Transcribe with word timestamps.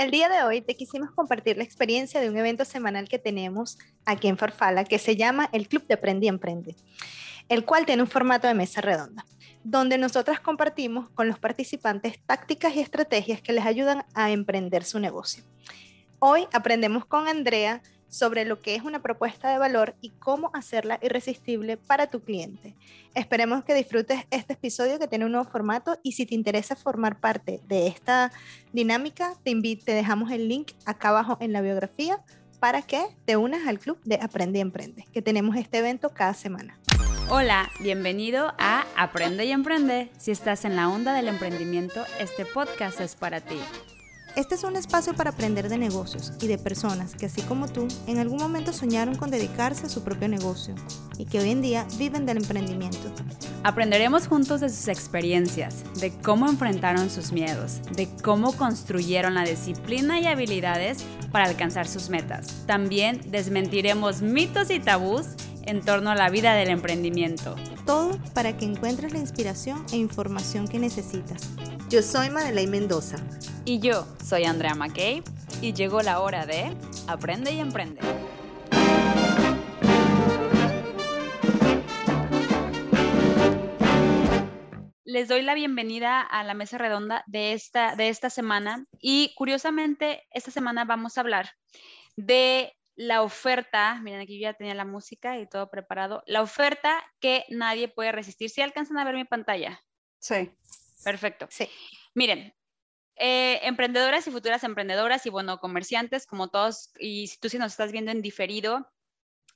El 0.00 0.10
día 0.10 0.30
de 0.30 0.42
hoy 0.44 0.62
te 0.62 0.76
quisimos 0.76 1.10
compartir 1.10 1.58
la 1.58 1.62
experiencia 1.62 2.22
de 2.22 2.30
un 2.30 2.36
evento 2.38 2.64
semanal 2.64 3.06
que 3.06 3.18
tenemos 3.18 3.76
aquí 4.06 4.28
en 4.28 4.38
Farfala 4.38 4.84
que 4.84 4.98
se 4.98 5.14
llama 5.14 5.50
el 5.52 5.68
Club 5.68 5.86
de 5.86 5.92
Aprende 5.92 6.24
y 6.24 6.30
Emprende, 6.30 6.74
el 7.50 7.66
cual 7.66 7.84
tiene 7.84 8.00
un 8.00 8.08
formato 8.08 8.48
de 8.48 8.54
mesa 8.54 8.80
redonda, 8.80 9.26
donde 9.62 9.98
nosotras 9.98 10.40
compartimos 10.40 11.10
con 11.10 11.28
los 11.28 11.38
participantes 11.38 12.18
tácticas 12.24 12.74
y 12.76 12.80
estrategias 12.80 13.42
que 13.42 13.52
les 13.52 13.66
ayudan 13.66 14.06
a 14.14 14.30
emprender 14.30 14.84
su 14.84 14.98
negocio. 15.00 15.44
Hoy 16.18 16.46
aprendemos 16.54 17.04
con 17.04 17.28
Andrea 17.28 17.82
sobre 18.10 18.44
lo 18.44 18.60
que 18.60 18.74
es 18.74 18.82
una 18.82 19.00
propuesta 19.00 19.50
de 19.50 19.58
valor 19.58 19.94
y 20.02 20.10
cómo 20.10 20.50
hacerla 20.52 20.98
irresistible 21.00 21.78
para 21.78 22.08
tu 22.08 22.20
cliente. 22.20 22.76
Esperemos 23.14 23.64
que 23.64 23.74
disfrutes 23.74 24.26
este 24.30 24.52
episodio 24.52 24.98
que 24.98 25.08
tiene 25.08 25.24
un 25.24 25.32
nuevo 25.32 25.48
formato 25.48 25.98
y 26.02 26.12
si 26.12 26.26
te 26.26 26.34
interesa 26.34 26.76
formar 26.76 27.18
parte 27.20 27.60
de 27.68 27.86
esta 27.86 28.32
dinámica, 28.72 29.34
te, 29.42 29.54
te 29.76 29.94
dejamos 29.94 30.30
el 30.30 30.48
link 30.48 30.72
acá 30.84 31.08
abajo 31.08 31.38
en 31.40 31.52
la 31.52 31.62
biografía 31.62 32.22
para 32.58 32.82
que 32.82 33.02
te 33.24 33.36
unas 33.36 33.66
al 33.66 33.78
club 33.78 33.98
de 34.04 34.16
Aprende 34.16 34.58
y 34.58 34.62
Emprende, 34.62 35.06
que 35.12 35.22
tenemos 35.22 35.56
este 35.56 35.78
evento 35.78 36.10
cada 36.10 36.34
semana. 36.34 36.78
Hola, 37.30 37.70
bienvenido 37.80 38.52
a 38.58 38.84
Aprende 38.96 39.44
y 39.44 39.52
Emprende. 39.52 40.10
Si 40.18 40.30
estás 40.30 40.64
en 40.64 40.76
la 40.76 40.88
onda 40.88 41.14
del 41.14 41.28
emprendimiento, 41.28 42.04
este 42.18 42.44
podcast 42.44 43.00
es 43.00 43.14
para 43.14 43.40
ti. 43.40 43.56
Este 44.40 44.54
es 44.54 44.64
un 44.64 44.74
espacio 44.74 45.12
para 45.12 45.28
aprender 45.28 45.68
de 45.68 45.76
negocios 45.76 46.32
y 46.40 46.46
de 46.46 46.56
personas 46.56 47.14
que, 47.14 47.26
así 47.26 47.42
como 47.42 47.68
tú, 47.68 47.86
en 48.06 48.16
algún 48.16 48.38
momento 48.38 48.72
soñaron 48.72 49.14
con 49.14 49.30
dedicarse 49.30 49.84
a 49.84 49.90
su 49.90 50.02
propio 50.02 50.28
negocio 50.28 50.74
y 51.18 51.26
que 51.26 51.40
hoy 51.40 51.50
en 51.50 51.60
día 51.60 51.86
viven 51.98 52.24
del 52.24 52.38
emprendimiento. 52.38 53.12
Aprenderemos 53.64 54.28
juntos 54.28 54.62
de 54.62 54.70
sus 54.70 54.88
experiencias, 54.88 55.84
de 56.00 56.10
cómo 56.22 56.48
enfrentaron 56.48 57.10
sus 57.10 57.32
miedos, 57.32 57.82
de 57.94 58.08
cómo 58.22 58.56
construyeron 58.56 59.34
la 59.34 59.44
disciplina 59.44 60.18
y 60.18 60.26
habilidades 60.26 61.04
para 61.30 61.44
alcanzar 61.44 61.86
sus 61.86 62.08
metas. 62.08 62.64
También 62.66 63.20
desmentiremos 63.30 64.22
mitos 64.22 64.70
y 64.70 64.80
tabús 64.80 65.26
en 65.66 65.80
torno 65.82 66.10
a 66.10 66.14
la 66.14 66.30
vida 66.30 66.54
del 66.54 66.70
emprendimiento. 66.70 67.56
Todo 67.86 68.18
para 68.34 68.56
que 68.56 68.64
encuentres 68.64 69.12
la 69.12 69.18
inspiración 69.18 69.84
e 69.92 69.96
información 69.96 70.68
que 70.68 70.78
necesitas. 70.78 71.50
Yo 71.88 72.02
soy 72.02 72.30
Madeleine 72.30 72.70
Mendoza. 72.70 73.16
Y 73.64 73.80
yo 73.80 74.06
soy 74.24 74.44
Andrea 74.44 74.74
McKay. 74.74 75.22
Y 75.60 75.72
llegó 75.72 76.02
la 76.02 76.20
hora 76.20 76.46
de 76.46 76.76
Aprende 77.08 77.52
y 77.52 77.60
Emprende. 77.60 78.00
Les 85.04 85.26
doy 85.26 85.42
la 85.42 85.54
bienvenida 85.54 86.20
a 86.20 86.44
la 86.44 86.54
mesa 86.54 86.78
redonda 86.78 87.24
de 87.26 87.52
esta, 87.52 87.96
de 87.96 88.08
esta 88.08 88.30
semana. 88.30 88.86
Y 89.00 89.34
curiosamente, 89.34 90.22
esta 90.30 90.52
semana 90.52 90.84
vamos 90.84 91.18
a 91.18 91.22
hablar 91.22 91.50
de 92.16 92.72
la 93.00 93.22
oferta, 93.22 93.98
miren 94.02 94.20
aquí 94.20 94.38
yo 94.38 94.42
ya 94.42 94.52
tenía 94.52 94.74
la 94.74 94.84
música 94.84 95.38
y 95.38 95.48
todo 95.48 95.70
preparado, 95.70 96.22
la 96.26 96.42
oferta 96.42 97.02
que 97.18 97.46
nadie 97.48 97.88
puede 97.88 98.12
resistir. 98.12 98.50
¿Sí 98.50 98.60
alcanzan 98.60 98.98
a 98.98 99.04
ver 99.04 99.14
mi 99.14 99.24
pantalla? 99.24 99.82
Sí. 100.18 100.50
Perfecto. 101.02 101.46
Sí. 101.48 101.66
Miren, 102.12 102.54
eh, 103.16 103.58
emprendedoras 103.62 104.26
y 104.26 104.30
futuras 104.30 104.64
emprendedoras 104.64 105.24
y 105.24 105.30
bueno, 105.30 105.56
comerciantes 105.60 106.26
como 106.26 106.48
todos, 106.48 106.90
y 106.98 107.28
si 107.28 107.40
tú 107.40 107.48
sí 107.48 107.56
nos 107.56 107.72
estás 107.72 107.90
viendo 107.90 108.10
en 108.10 108.20
diferido, 108.20 108.86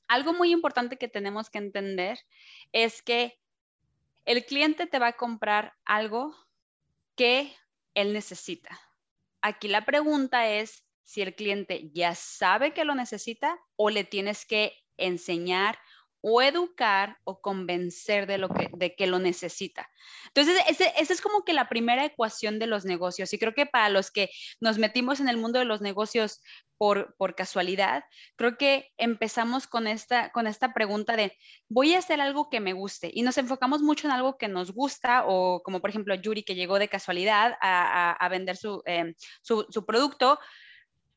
algo 0.09 0.33
muy 0.33 0.51
importante 0.51 0.97
que 0.97 1.09
tenemos 1.09 1.51
que 1.51 1.59
entender 1.59 2.19
es 2.73 3.03
que 3.03 3.39
el 4.25 4.47
cliente 4.47 4.87
te 4.87 4.99
va 4.99 5.09
a 5.09 5.17
comprar 5.19 5.75
algo 5.85 6.35
que 7.15 7.55
él 7.93 8.15
necesita. 8.15 8.81
Aquí 9.43 9.69
la 9.69 9.85
pregunta 9.85 10.49
es 10.49 10.84
si 11.05 11.23
el 11.23 11.35
cliente 11.35 11.91
ya 11.93 12.15
sabe 12.15 12.73
que 12.73 12.85
lo 12.85 12.95
necesita 12.95 13.59
o 13.77 13.91
le 13.91 14.05
tienes 14.05 14.45
que 14.47 14.73
enseñar 14.97 15.79
o 16.27 16.41
educar 16.41 17.19
o 17.25 17.43
convencer 17.43 18.27
de, 18.27 18.39
lo 18.39 18.49
que, 18.49 18.71
de 18.73 18.97
que 18.97 19.07
lo 19.07 19.19
necesita. 19.19 19.91
Entonces, 20.29 20.57
esa 20.71 21.13
es 21.13 21.21
como 21.21 21.45
que 21.45 21.53
la 21.53 21.69
primera 21.69 22.03
ecuación 22.03 22.59
de 22.59 22.67
los 22.67 22.87
negocios. 22.87 23.35
Y 23.35 23.39
creo 23.39 23.53
que 23.53 23.67
para 23.67 23.91
los 23.91 24.11
que 24.11 24.31
nos 24.59 24.79
metimos 24.79 25.21
en 25.21 25.29
el 25.29 25.37
mundo 25.37 25.59
de 25.59 25.67
los 25.67 25.83
negocios 25.83 26.41
por, 26.79 27.15
por 27.19 27.35
casualidad, 27.35 28.05
creo 28.37 28.57
que 28.57 28.91
empezamos 28.97 29.67
con 29.67 29.87
esta, 29.87 30.31
con 30.33 30.47
esta 30.47 30.73
pregunta 30.73 31.15
de, 31.15 31.37
voy 31.69 31.93
a 31.93 31.99
hacer 31.99 32.23
algo 32.23 32.49
que 32.49 32.61
me 32.61 32.73
guste. 32.73 33.11
Y 33.13 33.21
nos 33.21 33.37
enfocamos 33.37 33.83
mucho 33.83 34.07
en 34.07 34.15
algo 34.15 34.39
que 34.39 34.49
nos 34.49 34.73
gusta, 34.73 35.25
o 35.27 35.63
como 35.63 35.83
por 35.83 35.91
ejemplo 35.91 36.15
Yuri, 36.15 36.43
que 36.43 36.55
llegó 36.55 36.79
de 36.79 36.89
casualidad 36.89 37.59
a, 37.61 38.27
vender 38.31 38.57
su, 38.57 38.83
eh, 38.87 39.15
su, 39.43 39.67
su 39.69 39.85
producto 39.85 40.39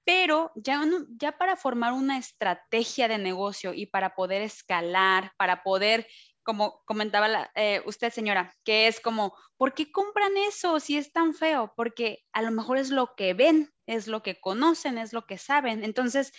pero 0.08 0.54
ya, 0.56 0.82
ya 1.20 1.34
para 1.34 1.58
formar 1.58 1.92
una 1.92 2.18
estrategia 2.18 3.10
de 3.10 3.18
negocio 3.18 3.74
y 3.74 3.88
para 3.88 4.16
poder 4.16 4.42
escalar, 4.42 5.34
para 5.36 5.64
poder, 5.64 6.08
como 6.44 6.82
comentaba 6.86 7.52
eh, 7.56 7.82
usted, 7.86 8.14
señora, 8.14 8.56
que 8.64 8.88
es 8.88 9.02
como, 9.02 9.36
¿por 9.58 9.74
qué 9.74 9.92
compran 9.92 10.32
eso 10.38 10.80
si 10.80 10.98
es 10.98 11.12
tan 11.12 11.34
feo? 11.34 11.74
Porque 11.76 12.24
a 12.32 12.42
lo 12.42 12.52
mejor 12.52 12.78
es 12.78 12.90
lo 12.90 13.16
que 13.18 13.34
ven, 13.34 13.70
es 13.86 14.08
lo 14.08 14.24
que 14.24 14.40
conocen, 14.40 14.98
es 14.98 15.12
lo 15.12 15.26
que 15.26 15.38
saben. 15.38 15.84
Entonces, 15.84 16.32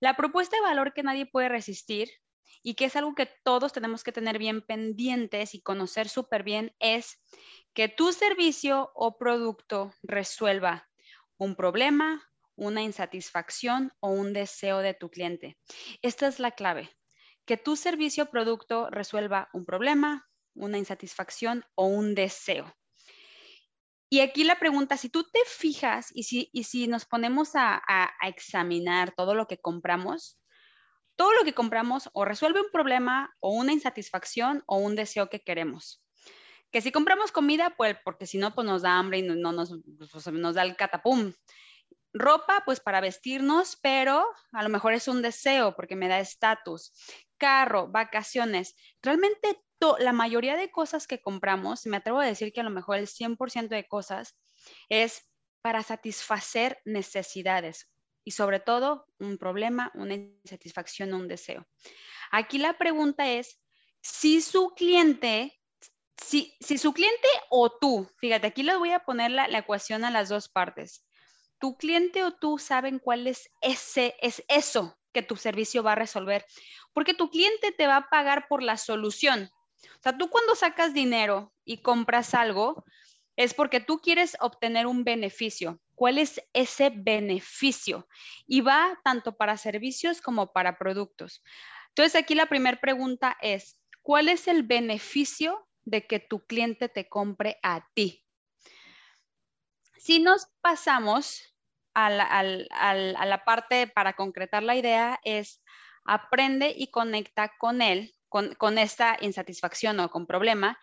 la 0.00 0.16
propuesta 0.16 0.56
de 0.58 0.62
valor 0.62 0.92
que 0.92 1.02
nadie 1.02 1.24
puede 1.24 1.48
resistir 1.48 2.10
y 2.62 2.74
que 2.74 2.84
es 2.84 2.94
algo 2.94 3.14
que 3.14 3.30
todos 3.42 3.72
tenemos 3.72 4.04
que 4.04 4.12
tener 4.12 4.38
bien 4.38 4.60
pendientes 4.60 5.54
y 5.54 5.62
conocer 5.62 6.10
súper 6.10 6.42
bien 6.42 6.76
es 6.78 7.24
que 7.72 7.88
tu 7.88 8.12
servicio 8.12 8.92
o 8.94 9.16
producto 9.16 9.94
resuelva 10.02 10.86
un 11.38 11.56
problema, 11.56 12.22
una 12.56 12.82
insatisfacción 12.82 13.92
o 14.00 14.10
un 14.10 14.32
deseo 14.32 14.78
de 14.78 14.94
tu 14.94 15.10
cliente. 15.10 15.56
Esta 16.02 16.26
es 16.26 16.38
la 16.38 16.52
clave, 16.52 16.90
que 17.46 17.56
tu 17.56 17.76
servicio 17.76 18.24
o 18.24 18.30
producto 18.30 18.88
resuelva 18.90 19.48
un 19.52 19.64
problema, 19.64 20.26
una 20.54 20.78
insatisfacción 20.78 21.64
o 21.74 21.86
un 21.86 22.14
deseo. 22.14 22.74
Y 24.14 24.20
aquí 24.20 24.44
la 24.44 24.60
pregunta, 24.60 24.96
si 24.96 25.08
tú 25.08 25.24
te 25.24 25.40
fijas 25.44 26.10
y 26.14 26.22
si, 26.22 26.50
si 26.62 26.86
nos 26.86 27.04
ponemos 27.04 27.50
a, 27.54 27.82
examinar 28.22 29.12
todo 29.16 29.34
lo 29.34 29.46
que 29.46 29.58
compramos, 29.58 30.38
todo 31.16 31.32
lo 31.32 31.44
que 31.44 31.52
compramos 31.52 32.08
o 32.12 32.24
resuelve 32.24 32.60
un 32.60 32.70
problema 32.72 33.34
o 33.40 33.50
una 33.50 33.72
insatisfacción 33.72 34.62
o 34.66 34.76
un 34.76 34.94
deseo 34.94 35.30
que 35.30 35.40
queremos. 35.40 36.00
Que 36.70 36.80
si 36.80 36.92
compramos 36.92 37.32
comida, 37.32 37.74
pues 37.76 37.96
porque 38.04 38.26
si 38.26 38.38
no, 38.38 38.54
pues 38.54 38.66
nos 38.66 38.82
da 38.82 38.98
hambre 38.98 39.18
y 39.18 39.22
no, 39.22 39.52
nos, 39.52 39.74
pues, 39.98 40.26
nos 40.32 40.54
da 40.54 40.62
el 40.62 40.76
catapum 40.76 41.32
ropa, 42.14 42.62
pues 42.64 42.80
para 42.80 43.00
vestirnos, 43.00 43.76
pero 43.82 44.24
a 44.52 44.62
lo 44.62 44.68
mejor 44.70 44.94
es 44.94 45.08
un 45.08 45.20
deseo 45.20 45.74
porque 45.76 45.96
me 45.96 46.08
da 46.08 46.20
estatus. 46.20 46.92
Carro, 47.36 47.88
vacaciones. 47.88 48.76
Realmente 49.02 49.60
la 49.98 50.12
mayoría 50.12 50.56
de 50.56 50.70
cosas 50.70 51.06
que 51.06 51.20
compramos, 51.20 51.86
me 51.86 51.98
atrevo 51.98 52.20
a 52.20 52.26
decir 52.26 52.52
que 52.52 52.60
a 52.60 52.64
lo 52.64 52.70
mejor 52.70 52.96
el 52.96 53.06
100% 53.06 53.68
de 53.68 53.86
cosas 53.86 54.36
es 54.88 55.28
para 55.60 55.82
satisfacer 55.82 56.80
necesidades 56.84 57.90
y 58.24 58.30
sobre 58.30 58.60
todo 58.60 59.06
un 59.18 59.36
problema, 59.36 59.90
una 59.94 60.14
insatisfacción 60.14 61.12
o 61.12 61.18
un 61.18 61.28
deseo. 61.28 61.66
Aquí 62.30 62.58
la 62.58 62.78
pregunta 62.78 63.30
es 63.30 63.60
si 64.00 64.40
su 64.40 64.70
cliente, 64.70 65.60
si, 66.22 66.54
si 66.60 66.78
su 66.78 66.92
cliente 66.92 67.28
o 67.50 67.70
tú, 67.70 68.10
fíjate, 68.18 68.46
aquí 68.46 68.62
les 68.62 68.78
voy 68.78 68.92
a 68.92 69.00
poner 69.00 69.30
la 69.30 69.58
ecuación 69.58 70.04
a 70.04 70.10
las 70.10 70.28
dos 70.28 70.48
partes 70.48 71.04
tu 71.64 71.78
cliente 71.78 72.22
o 72.22 72.30
tú 72.30 72.58
saben 72.58 72.98
cuál 72.98 73.26
es 73.26 73.50
ese, 73.62 74.16
es 74.20 74.44
eso 74.48 74.98
que 75.14 75.22
tu 75.22 75.34
servicio 75.34 75.82
va 75.82 75.92
a 75.92 75.94
resolver, 75.94 76.44
porque 76.92 77.14
tu 77.14 77.30
cliente 77.30 77.72
te 77.72 77.86
va 77.86 77.96
a 77.96 78.10
pagar 78.10 78.48
por 78.48 78.62
la 78.62 78.76
solución. 78.76 79.48
O 79.82 80.02
sea, 80.02 80.18
tú 80.18 80.28
cuando 80.28 80.54
sacas 80.54 80.92
dinero 80.92 81.54
y 81.64 81.78
compras 81.78 82.34
algo, 82.34 82.84
es 83.36 83.54
porque 83.54 83.80
tú 83.80 84.02
quieres 84.02 84.36
obtener 84.40 84.86
un 84.86 85.04
beneficio. 85.04 85.80
¿Cuál 85.94 86.18
es 86.18 86.38
ese 86.52 86.92
beneficio? 86.94 88.08
Y 88.46 88.60
va 88.60 89.00
tanto 89.02 89.34
para 89.34 89.56
servicios 89.56 90.20
como 90.20 90.52
para 90.52 90.76
productos. 90.76 91.42
Entonces, 91.88 92.14
aquí 92.14 92.34
la 92.34 92.44
primera 92.44 92.78
pregunta 92.78 93.38
es, 93.40 93.80
¿cuál 94.02 94.28
es 94.28 94.48
el 94.48 94.64
beneficio 94.64 95.66
de 95.86 96.06
que 96.06 96.20
tu 96.20 96.44
cliente 96.44 96.90
te 96.90 97.08
compre 97.08 97.58
a 97.62 97.88
ti? 97.94 98.22
Si 99.96 100.18
nos 100.18 100.48
pasamos 100.60 101.53
a 101.94 102.10
la, 102.10 103.42
parte 103.44 103.86
para 103.86 104.14
concretar 104.14 104.62
la 104.62 104.76
idea 104.76 105.20
es 105.24 105.62
aprende 106.04 106.74
y 106.76 106.90
conecta 106.90 107.52
con 107.58 107.80
él, 107.80 108.14
con, 108.28 108.78
esta 108.78 109.16
insatisfacción 109.20 110.00
o 110.00 110.10
con 110.10 110.26
problema. 110.26 110.78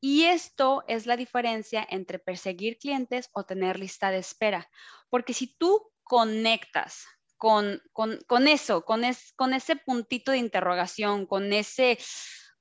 Y 0.00 0.24
esto 0.24 0.82
es 0.88 1.06
la 1.06 1.16
diferencia 1.16 1.86
entre 1.90 2.18
perseguir 2.18 2.78
clientes 2.78 3.28
o 3.32 3.44
tener 3.44 3.78
lista 3.78 4.10
de 4.10 4.18
espera. 4.18 4.70
Porque 5.10 5.34
si 5.34 5.54
tú 5.58 5.92
conectas 6.04 7.04
con, 7.36 7.82
con, 7.92 8.18
con 8.26 8.48
eso, 8.48 8.84
con, 8.84 9.04
es, 9.04 9.32
con 9.34 9.52
ese 9.52 9.76
puntito 9.76 10.32
de 10.32 10.38
interrogación, 10.38 11.26
con, 11.26 11.52
ese, 11.52 11.98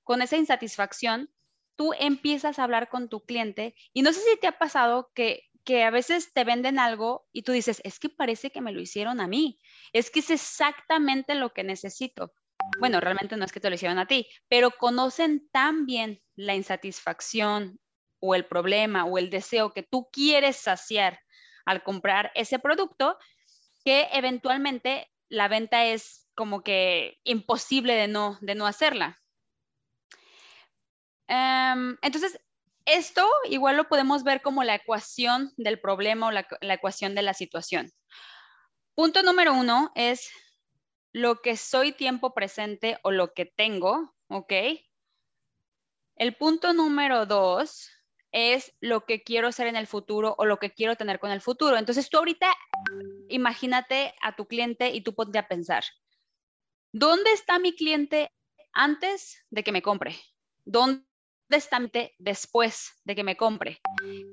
con 0.04 0.22
esa 0.22 0.36
insatisfacción, 0.36 1.30
tú 1.78 1.94
empiezas 1.98 2.60
a 2.60 2.66
hablar 2.66 2.90
con 2.90 3.08
tu 3.08 3.24
cliente 3.24 3.74
y 3.94 4.02
no 4.02 4.12
sé 4.12 4.20
si 4.20 4.38
te 4.38 4.48
ha 4.48 4.58
pasado 4.58 5.12
que 5.14 5.49
que 5.64 5.84
a 5.84 5.92
veces 5.92 6.34
te 6.34 6.44
venden 6.44 6.80
algo 6.80 7.28
y 7.32 7.44
tú 7.44 7.52
dices, 7.52 7.82
es 7.84 8.00
que 8.00 8.10
parece 8.10 8.52
que 8.52 8.62
me 8.62 8.72
lo 8.72 8.82
hicieron 8.82 9.20
a 9.20 9.28
mí, 9.28 9.60
es 9.94 10.10
que 10.10 10.20
es 10.20 10.30
exactamente 10.30 11.36
lo 11.36 11.54
que 11.54 11.64
necesito. 11.64 12.34
Bueno, 12.80 13.00
realmente 13.00 13.38
no 13.38 13.46
es 13.46 13.52
que 13.52 13.60
te 13.60 13.70
lo 13.70 13.76
hicieron 13.76 14.00
a 14.00 14.08
ti, 14.08 14.28
pero 14.48 14.72
conocen 14.72 15.50
tan 15.52 15.86
bien 15.86 16.22
la 16.36 16.56
insatisfacción 16.56 17.80
o 18.20 18.36
el 18.36 18.46
problema 18.46 19.06
o 19.06 19.18
el 19.18 19.30
deseo 19.30 19.72
que 19.72 19.84
tú 19.84 20.10
quieres 20.12 20.58
saciar 20.58 21.20
al 21.66 21.84
comprar 21.84 22.32
ese 22.36 22.60
producto 22.60 23.18
que 23.86 24.08
eventualmente 24.12 25.10
la 25.30 25.48
venta 25.48 25.86
es 25.86 26.28
como 26.36 26.64
que 26.64 27.20
imposible 27.24 27.94
de 27.94 28.08
no, 28.08 28.38
de 28.42 28.56
no 28.56 28.66
hacerla. 28.66 29.20
Em, 31.28 31.98
entonces, 32.02 32.40
esto 32.94 33.28
igual 33.46 33.78
lo 33.78 33.88
podemos 33.88 34.24
ver 34.24 34.42
como 34.42 34.64
la 34.64 34.76
ecuación 34.76 35.54
del 35.58 35.80
problema 35.80 36.28
o 36.28 36.32
la, 36.32 36.48
ecuación 36.74 37.16
de 37.16 37.22
la 37.22 37.34
situación. 37.34 37.92
Punto 38.96 39.24
número 39.24 39.54
uno 39.54 39.92
es 39.96 40.30
lo 41.14 41.42
que 41.42 41.58
soy 41.58 41.92
tiempo 41.92 42.34
presente 42.34 42.98
o 43.04 43.12
lo 43.12 43.34
que 43.34 43.46
tengo, 43.46 44.16
¿ok? 44.28 44.54
El 46.16 46.36
punto 46.36 46.74
número 46.74 47.26
dos 47.26 47.90
es 48.32 48.76
lo 48.80 49.06
que 49.06 49.24
quiero 49.24 49.52
ser 49.52 49.68
en 49.68 49.76
el 49.76 49.88
futuro 49.88 50.36
o 50.38 50.46
lo 50.46 50.60
que 50.60 50.72
quiero 50.72 50.96
tener 50.96 51.20
con 51.20 51.32
el 51.32 51.42
futuro. 51.42 51.78
Entonces 51.78 52.10
tú 52.10 52.18
ahorita 52.18 52.48
imagínate 53.30 54.14
a 54.22 54.36
tu 54.36 54.48
cliente 54.48 54.90
y 54.90 55.02
tú 55.02 55.16
ponte 55.16 55.42
pensar, 55.44 55.84
¿dónde 56.92 57.32
está 57.32 57.58
mi 57.58 57.76
cliente 57.76 58.32
antes 58.74 59.46
de 59.50 59.64
que 59.64 59.72
me 59.72 59.82
compre? 59.82 60.16
¿Dónde 60.66 61.09
destante 61.50 62.16
después 62.20 62.94
de 63.04 63.16
que 63.16 63.24
me 63.24 63.36
compre. 63.36 63.82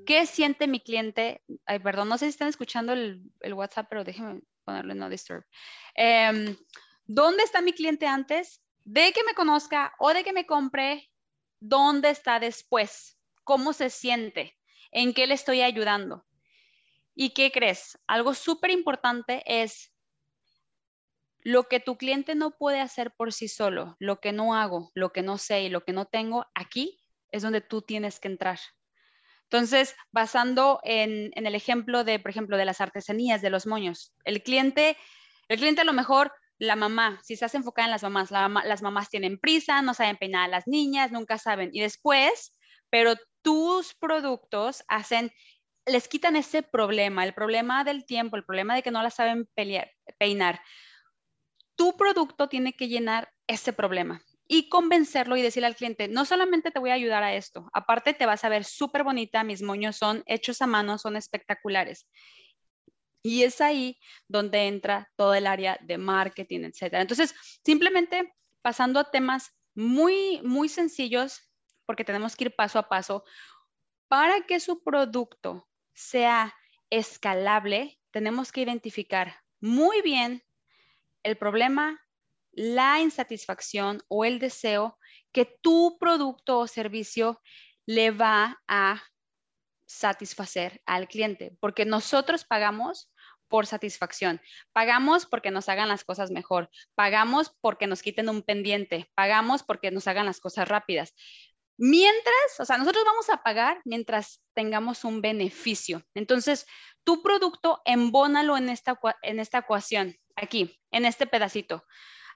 ¿Qué 0.06 0.26
siente 0.26 0.68
mi 0.68 0.80
cliente? 0.80 1.42
Perdón, 1.82 2.08
no 2.08 2.18
sé 2.18 2.26
si 2.26 2.30
están 2.30 2.48
escuchando 2.48 2.92
el, 2.92 3.22
WhatsApp, 3.52 3.86
pero 3.88 4.04
déjenme 4.04 4.42
ponerle 4.64 4.94
no 4.94 5.08
disturb. 5.08 5.44
Em, 5.94 6.56
¿Dónde 7.06 7.42
está 7.42 7.60
mi 7.60 7.72
cliente 7.72 8.06
antes 8.06 8.62
de 8.84 9.12
que 9.12 9.24
me 9.24 9.34
conozca 9.34 9.94
o 9.98 10.12
de 10.12 10.22
que 10.22 10.32
me 10.32 10.46
compre? 10.46 11.10
¿Dónde 11.58 12.10
está 12.10 12.38
después? 12.38 13.18
¿Cómo 13.44 13.72
se 13.72 13.90
siente? 13.90 14.56
¿En 14.90 15.14
qué 15.14 15.26
le 15.26 15.34
estoy 15.34 15.62
ayudando? 15.62 16.26
¿Y 17.14 17.30
qué 17.30 17.50
crees? 17.50 17.98
Algo 18.06 18.34
súper 18.34 18.70
importante 18.70 19.42
es 19.46 19.92
lo 21.40 21.64
que 21.64 21.80
tu 21.80 21.96
cliente 21.96 22.34
no 22.34 22.50
puede 22.50 22.80
hacer 22.80 23.12
por 23.16 23.32
sí 23.32 23.46
solo, 23.48 23.96
lo 24.00 24.20
que 24.20 24.32
no 24.32 24.54
hago, 24.54 24.90
lo 24.94 25.12
que 25.12 25.22
no 25.22 25.38
sé 25.38 25.62
y 25.62 25.68
lo 25.68 25.84
que 25.84 25.92
no 25.92 26.06
tengo, 26.06 26.44
aquí 26.54 27.00
es 27.36 27.42
donde 27.42 27.60
tú 27.60 27.82
tienes 27.82 28.20
que 28.20 28.28
entrar. 28.28 28.58
Entonces, 29.44 29.94
basando 30.10 30.80
en, 30.82 31.30
el 31.34 31.54
ejemplo 31.54 32.02
de, 32.02 32.18
por 32.18 32.30
ejemplo, 32.30 32.56
de 32.56 32.64
las 32.64 32.80
artesanías, 32.80 33.42
de 33.42 33.50
los 33.50 33.66
moños, 33.66 34.12
el 34.24 34.42
cliente, 34.42 34.96
el 35.48 35.58
cliente 35.58 35.82
a 35.82 35.84
lo 35.84 35.92
mejor, 35.92 36.32
la 36.58 36.74
mamá, 36.74 37.20
si 37.22 37.34
estás 37.34 37.54
enfocada 37.54 37.86
en 37.86 37.92
las 37.92 38.02
mamás, 38.02 38.30
las 38.30 38.82
mamás 38.82 39.10
tienen 39.10 39.38
prisa, 39.38 39.82
no 39.82 39.94
saben 39.94 40.16
peinar 40.16 40.46
a 40.46 40.48
las 40.48 40.66
niñas, 40.66 41.12
nunca 41.12 41.38
saben. 41.38 41.70
Y 41.72 41.80
después, 41.80 42.58
pero 42.90 43.14
tus 43.42 43.94
productos 43.94 44.82
hacen, 44.88 45.30
les 45.84 46.08
quitan 46.08 46.34
ese 46.34 46.62
problema, 46.62 47.24
el 47.24 47.34
problema 47.34 47.84
del 47.84 48.04
tiempo, 48.04 48.36
el 48.36 48.44
problema 48.44 48.74
de 48.74 48.82
que 48.82 48.90
no 48.90 49.02
la 49.02 49.10
saben 49.10 49.48
peinar. 50.18 50.60
Tu 51.76 51.96
producto 51.96 52.48
tiene 52.48 52.72
que 52.72 52.88
llenar 52.88 53.32
ese 53.46 53.72
problema 53.72 54.24
y 54.48 54.68
convencerlo 54.68 55.36
y 55.36 55.42
decirle 55.42 55.66
al 55.66 55.76
cliente, 55.76 56.08
no 56.08 56.24
solamente 56.24 56.70
te 56.70 56.78
voy 56.78 56.90
a 56.90 56.94
ayudar 56.94 57.22
a 57.22 57.34
esto, 57.34 57.68
aparte 57.72 58.14
te 58.14 58.26
vas 58.26 58.44
a 58.44 58.48
ver 58.48 58.64
súper 58.64 59.02
bonita, 59.02 59.44
mis 59.44 59.62
moños 59.62 59.96
son 59.96 60.22
hechos 60.26 60.62
a 60.62 60.66
mano, 60.66 60.98
son 60.98 61.16
espectaculares. 61.16 62.06
Y 63.22 63.42
es 63.42 63.60
ahí 63.60 63.98
donde 64.28 64.68
entra 64.68 65.10
todo 65.16 65.34
el 65.34 65.48
área 65.48 65.78
de 65.82 65.98
marketing, 65.98 66.60
etcétera. 66.60 67.02
Entonces, 67.02 67.34
simplemente 67.64 68.32
pasando 68.62 69.00
a 69.00 69.10
temas 69.10 69.52
muy, 69.74 70.40
muy 70.42 70.68
sencillos, 70.68 71.40
porque 71.86 72.04
tenemos 72.04 72.36
que 72.36 72.44
ir 72.44 72.54
paso 72.54 72.78
a 72.78 72.88
paso, 72.88 73.24
para 74.08 74.42
que 74.46 74.60
su 74.60 74.82
producto 74.84 75.68
sea 75.92 76.54
escalable, 76.90 77.98
tenemos 78.12 78.52
que 78.52 78.62
identificar 78.62 79.40
muy 79.60 80.02
bien 80.02 80.44
el 81.24 81.36
problema, 81.36 82.00
la 82.56 83.00
insatisfacción 83.00 84.02
o 84.08 84.24
el 84.24 84.38
deseo 84.38 84.98
que 85.30 85.44
tu 85.44 85.98
producto 86.00 86.60
o 86.60 86.66
servicio 86.66 87.40
le 87.84 88.10
va 88.10 88.60
a 88.66 89.02
satisfacer 89.86 90.82
al 90.86 91.06
cliente, 91.06 91.56
porque 91.60 91.84
nosotros 91.84 92.44
pagamos 92.44 93.12
por 93.48 93.66
satisfacción, 93.66 94.40
pagamos 94.72 95.26
porque 95.26 95.50
nos 95.50 95.68
hagan 95.68 95.88
las 95.88 96.02
cosas 96.02 96.30
mejor, 96.30 96.70
pagamos 96.96 97.54
porque 97.60 97.86
nos 97.86 98.02
quiten 98.02 98.28
un 98.28 98.42
pendiente, 98.42 99.10
pagamos 99.14 99.62
porque 99.62 99.90
nos 99.90 100.08
hagan 100.08 100.26
las 100.26 100.40
cosas 100.40 100.66
rápidas. 100.66 101.14
Mientras, 101.78 102.58
o 102.58 102.64
sea, 102.64 102.78
nosotros 102.78 103.04
vamos 103.04 103.28
a 103.28 103.42
pagar 103.42 103.82
mientras 103.84 104.42
tengamos 104.54 105.04
un 105.04 105.20
beneficio. 105.20 106.02
Entonces, 106.14 106.66
tu 107.04 107.22
producto 107.22 107.82
embónalo 107.84 108.56
en 108.56 108.70
esta, 108.70 108.98
en 109.22 109.40
esta 109.40 109.58
ecuación, 109.58 110.16
aquí, 110.34 110.80
en 110.90 111.04
este 111.04 111.26
pedacito. 111.26 111.84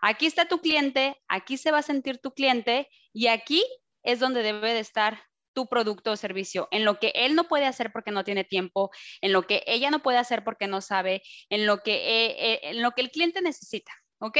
Aquí 0.00 0.26
está 0.26 0.48
tu 0.48 0.60
cliente, 0.60 1.16
aquí 1.28 1.56
se 1.56 1.70
va 1.70 1.78
a 1.78 1.82
sentir 1.82 2.18
tu 2.18 2.32
cliente 2.32 2.88
y 3.12 3.26
aquí 3.26 3.64
es 4.02 4.18
donde 4.18 4.42
debe 4.42 4.72
de 4.72 4.80
estar 4.80 5.22
tu 5.52 5.66
producto 5.66 6.12
o 6.12 6.16
servicio, 6.16 6.68
en 6.70 6.84
lo 6.84 6.98
que 6.98 7.12
él 7.14 7.34
no 7.34 7.48
puede 7.48 7.66
hacer 7.66 7.92
porque 7.92 8.12
no 8.12 8.24
tiene 8.24 8.44
tiempo, 8.44 8.90
en 9.20 9.32
lo 9.32 9.46
que 9.46 9.62
ella 9.66 9.90
no 9.90 10.00
puede 10.00 10.18
hacer 10.18 10.44
porque 10.44 10.68
no 10.68 10.80
sabe, 10.80 11.22
en 11.48 11.66
lo 11.66 11.82
que, 11.82 11.94
eh, 11.94 12.52
eh, 12.52 12.60
en 12.62 12.82
lo 12.82 12.92
que 12.92 13.02
el 13.02 13.10
cliente 13.10 13.42
necesita, 13.42 13.92
¿ok? 14.18 14.38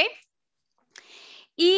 Y 1.55 1.77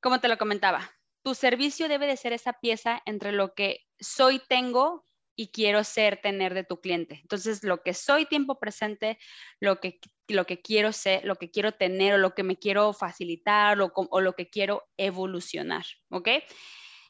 como 0.00 0.20
te 0.20 0.28
lo 0.28 0.36
comentaba, 0.36 0.90
tu 1.22 1.34
servicio 1.34 1.88
debe 1.88 2.06
de 2.06 2.16
ser 2.16 2.32
esa 2.32 2.54
pieza 2.54 3.00
entre 3.06 3.32
lo 3.32 3.54
que 3.54 3.86
soy, 4.00 4.40
tengo 4.48 5.06
y 5.34 5.50
quiero 5.50 5.82
ser, 5.84 6.20
tener 6.20 6.54
de 6.54 6.64
tu 6.64 6.80
cliente. 6.80 7.20
Entonces, 7.22 7.62
lo 7.64 7.82
que 7.82 7.94
soy 7.94 8.26
tiempo 8.26 8.58
presente, 8.58 9.18
lo 9.60 9.80
que, 9.80 9.98
lo 10.28 10.46
que 10.46 10.60
quiero 10.60 10.92
ser, 10.92 11.24
lo 11.24 11.36
que 11.36 11.50
quiero 11.50 11.72
tener 11.72 12.14
o 12.14 12.18
lo 12.18 12.34
que 12.34 12.42
me 12.42 12.56
quiero 12.56 12.92
facilitar 12.92 13.78
o, 13.80 14.20
lo 14.20 14.34
que 14.34 14.50
quiero 14.50 14.84
evolucionar, 14.96 15.84
¿ok? 16.10 16.28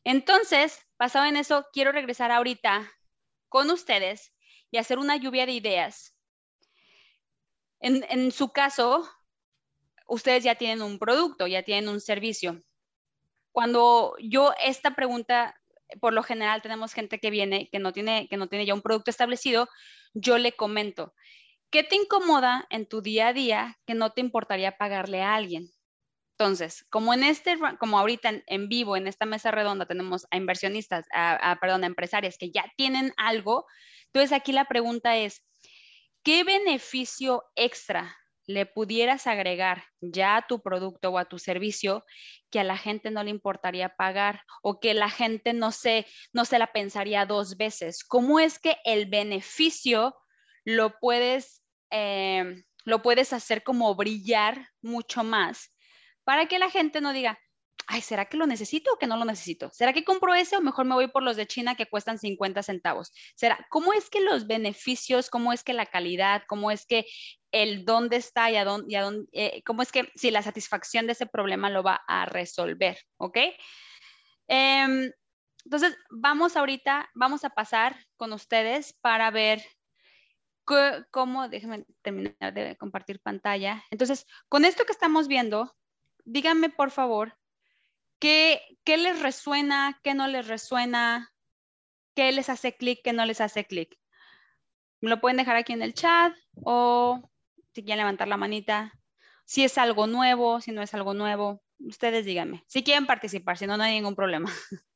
Entonces, 0.04 0.80
basado 0.98 1.26
en 1.26 1.36
eso, 1.36 1.66
quiero 1.72 1.92
regresar 1.92 2.30
ahorita 2.30 2.90
con 3.48 3.70
ustedes 3.70 4.32
y 4.70 4.78
hacer 4.78 4.98
una 4.98 5.16
lluvia 5.16 5.46
de 5.46 5.52
ideas. 5.52 6.16
En, 7.80 8.04
en 8.08 8.30
su 8.30 8.52
caso, 8.52 9.08
ustedes 10.06 10.44
ya 10.44 10.54
tienen 10.54 10.82
un 10.82 10.98
producto, 10.98 11.46
ya 11.46 11.62
tienen 11.62 11.88
un 11.88 12.00
servicio. 12.00 12.62
Cuando 13.50 14.14
yo 14.18 14.54
esta 14.62 14.94
pregunta 14.94 15.54
por 16.00 16.12
lo 16.12 16.22
general 16.22 16.62
tenemos 16.62 16.92
gente 16.92 17.18
que 17.18 17.30
viene, 17.30 17.68
que 17.70 17.78
no 17.78 17.92
tiene, 17.92 18.28
que 18.28 18.36
no 18.36 18.48
tiene 18.48 18.66
ya 18.66 18.74
un 18.74 18.82
producto 18.82 19.10
establecido, 19.10 19.68
yo 20.14 20.38
le 20.38 20.52
comento, 20.52 21.14
¿qué 21.70 21.82
te 21.82 21.96
incomoda 21.96 22.66
en 22.70 22.86
tu 22.86 23.02
día 23.02 23.28
a 23.28 23.32
día 23.32 23.78
que 23.86 23.94
no 23.94 24.12
te 24.12 24.20
importaría 24.20 24.76
pagarle 24.76 25.22
a 25.22 25.34
alguien? 25.34 25.70
Entonces, 26.38 26.84
como 26.90 27.14
en 27.14 27.24
este, 27.24 27.56
como 27.78 27.98
ahorita 27.98 28.42
en, 28.46 28.68
vivo, 28.68 28.96
en 28.96 29.06
esta 29.06 29.26
mesa 29.26 29.50
redonda, 29.50 29.86
tenemos 29.86 30.26
a 30.30 30.36
inversionistas, 30.36 31.06
a, 31.12 31.56
perdón, 31.60 31.84
a 31.84 31.86
empresarias 31.86 32.36
que 32.38 32.50
ya 32.50 32.64
tienen 32.76 33.12
algo, 33.16 33.66
entonces 34.06 34.32
aquí 34.32 34.52
la 34.52 34.64
pregunta 34.64 35.16
es, 35.16 35.44
¿qué 36.24 36.42
beneficio 36.44 37.44
extra 37.54 38.16
le 38.46 38.66
pudieras 38.66 39.26
agregar 39.26 39.84
ya 40.00 40.36
a 40.36 40.46
tu 40.46 40.60
producto 40.60 41.10
o 41.10 41.18
a 41.18 41.24
tu 41.24 41.38
servicio 41.38 42.04
que 42.50 42.60
a 42.60 42.64
la 42.64 42.76
gente 42.76 43.10
no 43.10 43.22
le 43.22 43.30
importaría 43.30 43.90
pagar 43.90 44.42
o 44.62 44.80
que 44.80 44.94
la 44.94 45.10
gente 45.10 45.52
no 45.52 45.72
se, 45.72 46.06
no 46.32 46.44
se 46.44 46.58
la 46.58 46.72
pensaría 46.72 47.26
dos 47.26 47.56
veces. 47.56 48.04
¿Cómo 48.04 48.40
es 48.40 48.58
que 48.58 48.76
el 48.84 49.06
beneficio 49.06 50.14
lo 50.64 50.98
puedes, 50.98 51.62
eh, 51.90 52.64
lo 52.84 53.02
puedes 53.02 53.32
hacer 53.32 53.62
como 53.62 53.94
brillar 53.94 54.68
mucho 54.80 55.24
más 55.24 55.72
para 56.24 56.46
que 56.46 56.58
la 56.58 56.70
gente 56.70 57.00
no 57.00 57.12
diga, 57.12 57.38
ay, 57.92 58.00
¿será 58.00 58.24
que 58.24 58.38
lo 58.38 58.46
necesito 58.46 58.94
o 58.94 58.98
que 58.98 59.06
no 59.06 59.18
lo 59.18 59.26
necesito? 59.26 59.70
¿Será 59.74 59.92
que 59.92 60.02
compro 60.02 60.34
ese 60.34 60.56
o 60.56 60.62
mejor 60.62 60.86
me 60.86 60.94
voy 60.94 61.08
por 61.08 61.22
los 61.22 61.36
de 61.36 61.46
China 61.46 61.74
que 61.74 61.84
cuestan 61.84 62.18
50 62.18 62.62
centavos? 62.62 63.12
¿Será, 63.34 63.66
cómo 63.68 63.92
es 63.92 64.08
que 64.08 64.22
los 64.22 64.46
beneficios, 64.46 65.28
cómo 65.28 65.52
es 65.52 65.62
que 65.62 65.74
la 65.74 65.84
calidad, 65.84 66.42
cómo 66.48 66.70
es 66.70 66.86
que 66.86 67.04
el 67.50 67.84
dónde 67.84 68.16
está 68.16 68.50
y 68.50 68.56
a 68.56 68.64
dónde, 68.64 69.28
eh, 69.32 69.62
cómo 69.66 69.82
es 69.82 69.92
que 69.92 70.10
si 70.14 70.30
la 70.30 70.40
satisfacción 70.42 71.06
de 71.06 71.12
ese 71.12 71.26
problema 71.26 71.68
lo 71.68 71.82
va 71.82 72.00
a 72.08 72.24
resolver, 72.24 72.98
¿ok? 73.18 73.36
Em, 74.48 75.12
entonces, 75.66 75.94
vamos 76.10 76.56
ahorita, 76.56 77.10
vamos 77.14 77.44
a 77.44 77.50
pasar 77.50 77.94
con 78.16 78.32
ustedes 78.32 78.94
para 79.02 79.30
ver 79.30 79.62
cómo, 81.10 81.50
déjenme 81.50 81.84
terminar 82.00 82.54
de 82.54 82.74
compartir 82.78 83.20
pantalla. 83.20 83.84
Entonces, 83.90 84.26
con 84.48 84.64
esto 84.64 84.86
que 84.86 84.92
estamos 84.92 85.28
viendo, 85.28 85.76
díganme 86.24 86.70
por 86.70 86.90
favor, 86.90 87.36
¿qué, 88.22 88.62
qué 88.84 88.98
les 88.98 89.20
resuena, 89.20 89.98
qué 90.04 90.14
no 90.14 90.28
les 90.28 90.46
resuena, 90.46 91.34
qué 92.14 92.30
les 92.30 92.48
hace 92.48 92.76
clic, 92.76 93.00
qué 93.02 93.12
no 93.12 93.26
les 93.26 93.40
hace 93.40 93.64
clic? 93.64 93.98
Lo 95.00 95.20
pueden 95.20 95.38
dejar 95.38 95.56
aquí 95.56 95.72
en 95.72 95.82
el 95.82 95.92
chat 95.92 96.32
o 96.54 97.28
si 97.72 97.82
quieren 97.82 97.98
levantar 97.98 98.28
la 98.28 98.36
manita. 98.36 98.92
Si 99.44 99.64
es 99.64 99.76
algo 99.76 100.06
nuevo, 100.06 100.60
si 100.60 100.70
no 100.70 100.82
es 100.82 100.94
algo 100.94 101.14
nuevo, 101.14 101.64
ustedes 101.80 102.24
díganme. 102.24 102.62
Si 102.68 102.84
quieren 102.84 103.06
participar, 103.06 103.58
si 103.58 103.66
no, 103.66 103.76
no 103.76 103.82
hay 103.82 103.94
ningún 103.94 104.14
problema. 104.14 104.48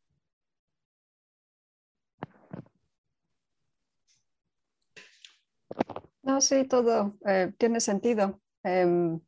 No, 6.22 6.40
sí, 6.40 6.64
todo 6.66 7.16
eh, 7.24 7.52
tiene 7.56 7.78
sentido. 7.78 8.40
Em, 8.64 9.20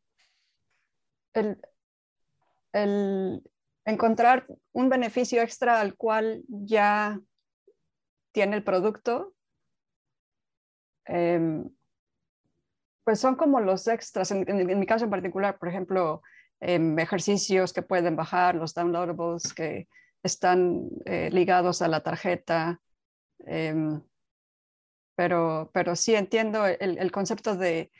el, 1.33 1.61
encontrar 3.91 4.47
un 4.73 4.89
beneficio 4.89 5.43
extra 5.43 5.81
al 5.81 5.97
cual 5.97 6.43
ya 6.49 7.21
tiene 8.33 8.57
el 8.57 8.65
producto, 8.65 9.35
em, 11.07 11.69
pues 13.05 13.21
son 13.21 13.37
como 13.37 13.61
los 13.61 13.89
extras. 13.89 14.31
En, 14.31 14.79
mi 14.79 14.87
caso 14.87 15.05
en 15.05 15.11
particular, 15.11 15.59
por 15.59 15.69
ejemplo, 15.69 16.23
em, 16.61 16.99
ejercicios 16.99 17.73
que 17.73 17.83
pueden 17.83 18.17
bajar, 18.17 18.55
los 18.55 18.75
downloadables 18.75 19.55
que 19.55 19.89
están 20.23 20.89
eh, 21.07 21.31
ligados 21.31 21.81
a 21.81 21.89
la 21.89 22.03
tarjeta 22.03 22.81
pero, 25.19 25.71
pero 25.75 25.97
sí 25.97 26.15
entiendo 26.15 26.65
el, 26.65 27.11
concepto 27.11 27.57
de, 27.57 27.91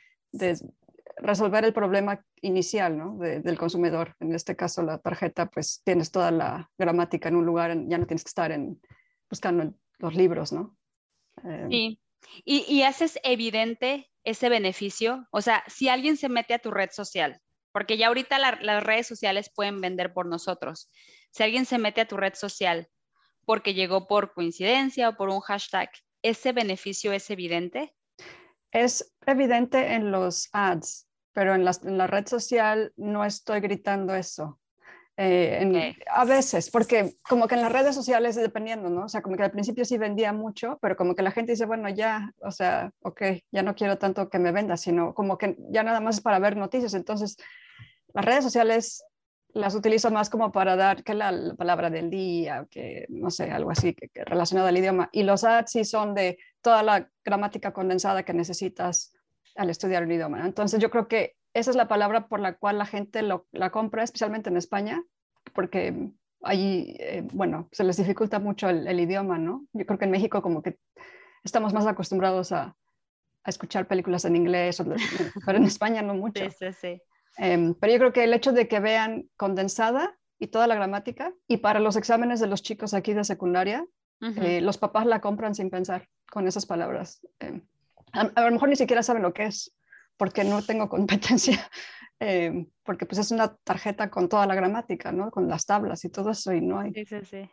resolver 1.21 1.65
el 1.65 1.73
problema 1.73 2.23
inicial 2.41 2.97
¿no? 2.97 3.17
del 3.17 3.57
consumidor. 3.57 4.15
En 4.19 4.33
este 4.33 4.55
caso, 4.55 4.81
la 4.83 4.97
tarjeta, 4.99 5.49
pues 5.49 5.81
tienes 5.83 6.11
toda 6.11 6.31
la 6.31 6.69
gramática 6.77 7.29
en 7.29 7.35
un 7.35 7.45
lugar, 7.45 7.75
ya 7.87 7.97
no 7.97 8.05
tienes 8.05 8.23
que 8.23 8.29
estar 8.29 8.51
en, 8.51 8.81
buscando 9.29 9.73
los 9.97 10.15
libros, 10.15 10.51
¿no? 10.51 10.77
Eh, 11.43 11.67
sí, 11.69 12.01
y, 12.43 12.65
y, 12.67 12.83
haces 12.83 13.19
evidente 13.23 14.09
ese 14.23 14.49
beneficio. 14.49 15.27
O 15.31 15.41
sea, 15.41 15.63
si 15.67 15.89
alguien 15.89 16.17
se 16.17 16.29
mete 16.29 16.53
a 16.53 16.59
tu 16.59 16.71
red 16.71 16.89
social, 16.91 17.39
porque 17.71 17.97
ya 17.97 18.07
ahorita 18.07 18.39
las 18.39 18.83
redes 18.83 19.07
sociales 19.07 19.51
pueden 19.53 19.79
vender 19.81 20.13
por 20.13 20.25
nosotros. 20.25 20.89
Si 21.31 21.43
alguien 21.43 21.65
se 21.65 21.77
mete 21.77 22.01
a 22.01 22.07
tu 22.07 22.17
red 22.17 22.33
social 22.33 22.89
porque 23.45 23.73
llegó 23.73 24.07
por 24.07 24.33
coincidencia 24.33 25.09
o 25.09 25.17
por 25.17 25.29
un 25.29 25.39
hashtag 25.39 25.89
¿ese 26.21 26.51
beneficio 26.51 27.13
es 27.13 27.29
evidente? 27.29 27.95
Es 28.71 29.15
evidente 29.25 29.93
en 29.93 30.11
los 30.11 30.49
ads, 30.51 31.07
pero 31.33 31.55
en, 31.55 31.65
la 31.65 32.07
red 32.07 32.27
social 32.27 32.93
no 32.97 33.25
estoy 33.25 33.59
gritando 33.59 34.15
eso. 34.15 34.59
Eh, 35.21 35.95
a 36.09 36.23
veces, 36.23 36.71
porque 36.71 37.15
como 37.27 37.47
que 37.47 37.55
en 37.55 37.61
las 37.61 37.73
redes 37.73 37.93
sociales, 37.93 38.37
dependiendo, 38.37 38.89
¿no? 38.89 39.03
O 39.03 39.09
sea, 39.09 39.21
como 39.21 39.35
que 39.35 39.43
al 39.43 39.51
principio 39.51 39.83
sí 39.83 39.97
vendía 39.97 40.31
mucho, 40.31 40.79
pero 40.81 40.95
como 40.95 41.13
que 41.13 41.23
la 41.23 41.31
gente 41.31 41.51
dice, 41.51 41.65
bueno, 41.65 41.89
ya, 41.89 42.33
o 42.41 42.51
sea, 42.51 42.91
ok, 43.01 43.21
ya 43.51 43.61
no 43.61 43.75
quiero 43.75 43.97
tanto 43.97 44.29
que 44.29 44.39
me 44.39 44.53
venda, 44.53 44.77
sino 44.77 45.13
como 45.13 45.37
que 45.37 45.57
ya 45.71 45.83
nada 45.83 45.99
más 45.99 46.15
es 46.15 46.21
para 46.21 46.39
ver 46.39 46.55
noticias. 46.55 46.93
Entonces, 46.93 47.35
las 48.13 48.23
redes 48.23 48.45
sociales 48.45 49.03
las 49.53 49.75
utilizo 49.75 50.11
más 50.11 50.29
como 50.29 50.53
para 50.53 50.75
dar 50.75 51.03
que 51.03 51.13
la, 51.13 51.33
palabra 51.57 51.89
del 51.89 52.09
día, 52.09 52.67
que 52.69 53.05
no 53.09 53.29
sé, 53.29 53.51
algo 53.51 53.71
así 53.71 53.93
que, 53.93 54.09
relacionado 54.23 54.69
al 54.69 54.77
idioma. 54.77 55.09
Y 55.11 55.23
los 55.23 55.43
ads 55.43 55.71
sí 55.71 55.83
son 55.83 56.13
de 56.13 56.37
toda 56.61 56.83
la 56.83 57.09
gramática 57.25 57.73
condensada 57.73 58.23
que 58.23 58.33
necesitas 58.33 59.13
al 59.59 59.69
estudiar 59.69 60.03
un 60.03 60.11
idioma. 60.11 60.45
Entonces 60.45 60.79
yo 60.79 60.89
creo 60.89 61.09
que 61.09 61.35
esa 61.53 61.69
es 61.69 61.75
la 61.75 61.89
palabra 61.89 62.27
por 62.27 62.39
la 62.39 62.53
cual 62.53 62.77
la 62.77 62.85
gente 62.85 63.21
lo, 63.23 63.45
la 63.51 63.71
compra, 63.71 64.03
especialmente 64.03 64.49
en 64.49 64.55
España, 64.55 65.03
porque 65.53 66.11
ahí, 66.43 66.95
eh, 66.97 67.27
bueno, 67.33 67.67
se 67.73 67.83
les 67.83 67.97
dificulta 67.97 68.39
mucho 68.39 68.69
el, 68.69 68.99
idioma, 68.99 69.37
¿no? 69.37 69.65
Yo 69.73 69.85
creo 69.85 69.99
que 69.99 70.05
en 70.05 70.11
México 70.11 70.41
como 70.41 70.61
que 70.61 70.79
estamos 71.43 71.73
más 71.73 71.85
acostumbrados 71.87 72.53
a, 72.53 72.73
a 73.43 73.49
escuchar 73.49 73.85
películas 73.85 74.23
en 74.23 74.37
inglés, 74.37 74.81
pero 75.45 75.57
en 75.57 75.65
España 75.65 76.01
no 76.01 76.13
mucho. 76.13 76.41
Sí, 76.49 76.55
sí, 76.57 76.73
sí. 76.73 77.01
Em, 77.37 77.73
pero 77.75 77.93
yo 77.93 77.99
creo 77.99 78.13
que 78.13 78.23
el 78.23 78.33
hecho 78.33 78.53
de 78.53 78.69
que 78.69 78.79
vean 78.79 79.29
condensada 79.35 80.17
y 80.39 80.47
toda 80.47 80.67
la 80.67 80.75
gramática, 80.75 81.33
y 81.47 81.57
para 81.57 81.81
los 81.81 81.97
exámenes 81.97 82.39
de 82.39 82.47
los 82.47 82.63
chicos 82.63 82.93
aquí 82.93 83.13
de 83.13 83.25
secundaria, 83.25 83.85
eh, 84.21 84.61
los 84.61 84.77
papás 84.77 85.05
la 85.05 85.21
compran 85.21 85.55
sin 85.55 85.69
pensar 85.69 86.07
con 86.31 86.47
esas 86.47 86.65
palabras. 86.65 87.21
Em, 88.13 88.31
a, 88.35 88.41
lo 88.41 88.51
mejor 88.51 88.69
ni 88.69 88.75
siquiera 88.75 89.03
saben 89.03 89.23
lo 89.23 89.33
que 89.33 89.45
es, 89.45 89.75
porque 90.17 90.43
no 90.43 90.63
tengo 90.63 90.89
competencia, 90.89 91.69
em, 92.19 92.67
porque 92.83 93.05
pues 93.05 93.19
es 93.19 93.31
una 93.31 93.55
tarjeta 93.63 94.09
con 94.09 94.29
toda 94.29 94.45
la 94.47 94.55
gramática, 94.55 95.11
¿no? 95.11 95.31
Con 95.31 95.47
las 95.47 95.65
tablas 95.65 96.03
y 96.05 96.09
todo 96.09 96.31
eso, 96.31 96.53
y 96.53 96.61
no 96.61 96.79
hay. 96.79 96.93
Sí, 96.93 97.05
sí, 97.05 97.25
sí. 97.25 97.49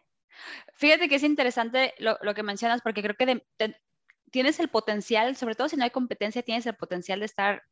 Fíjate 0.75 1.09
que 1.09 1.17
es 1.17 1.23
interesante 1.23 1.95
lo, 1.99 2.19
lo 2.21 2.35
que 2.35 2.43
mencionas, 2.43 2.83
porque 2.83 3.03
creo 3.03 3.17
que 3.17 3.43
tienes 4.31 4.61
el 4.61 4.69
potencial, 4.69 5.37
sobre 5.37 5.55
todo 5.55 5.69
si 5.69 5.77
no 5.77 5.85
hay 5.85 5.91
competencia, 5.91 6.43
tienes 6.43 6.67
el 6.67 6.77
potencial 6.77 7.21
de 7.21 7.27
estar 7.27 7.63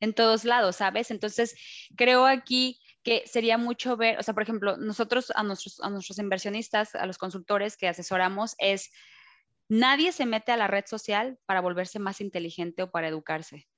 en 0.00 0.12
todos 0.14 0.44
lados, 0.44 0.76
¿sabes? 0.76 1.10
Entonces, 1.10 1.54
creo 1.96 2.26
aquí 2.26 2.78
que 3.02 3.22
sería 3.26 3.58
mucho 3.58 3.96
ver, 3.96 4.18
o 4.18 4.22
sea, 4.22 4.34
por 4.34 4.42
ejemplo, 4.42 4.76
nosotros 4.76 5.32
a 5.34 5.42
nuestros, 5.42 5.80
a 5.80 5.90
nuestros 5.90 6.18
inversionistas, 6.18 6.94
a 6.94 7.06
los 7.06 7.18
consultores 7.18 7.76
que 7.76 7.88
asesoramos, 7.88 8.54
es 8.58 8.90
nadie 9.68 10.12
se 10.12 10.26
mete 10.26 10.52
a 10.52 10.56
la 10.56 10.66
red 10.66 10.84
social 10.86 11.38
para 11.46 11.60
volverse 11.60 11.98
más 11.98 12.20
inteligente 12.20 12.82
o 12.82 12.90
para 12.90 13.08
educarse. 13.08 13.68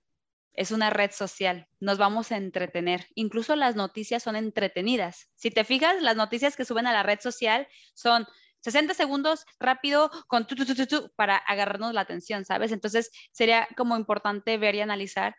Es 0.53 0.73
una 0.73 0.91
red 0.91 1.11
social, 1.13 1.69
nos 1.79 1.99
vamos 1.99 2.33
a 2.33 2.37
entretener. 2.37 3.07
Incluso 3.15 3.55
las 3.57 3.77
noticias 3.77 4.23
son 4.23 4.37
entretenidas. 4.37 5.31
Si 5.37 5.51
te 5.51 5.65
fijas, 5.65 6.03
las 6.03 6.17
noticias 6.17 6.57
que 6.57 6.65
suben 6.65 6.87
a 6.87 6.93
la 6.93 7.03
red 7.03 7.21
social 7.21 7.69
son 7.95 8.27
60 8.61 8.95
segundos 8.95 9.47
rápido 9.59 10.11
con 10.27 10.47
tu, 10.47 10.55
tu, 10.55 10.87
tu, 10.87 11.11
para 11.17 11.37
agarrarnos 11.37 11.95
la 11.95 12.03
atención, 12.03 12.45
¿sabes? 12.45 12.73
Entonces 12.73 13.11
sería 13.33 13.69
como 13.77 13.97
importante 13.97 14.59
ver 14.59 14.75
y 14.75 14.81
analizar 14.81 15.35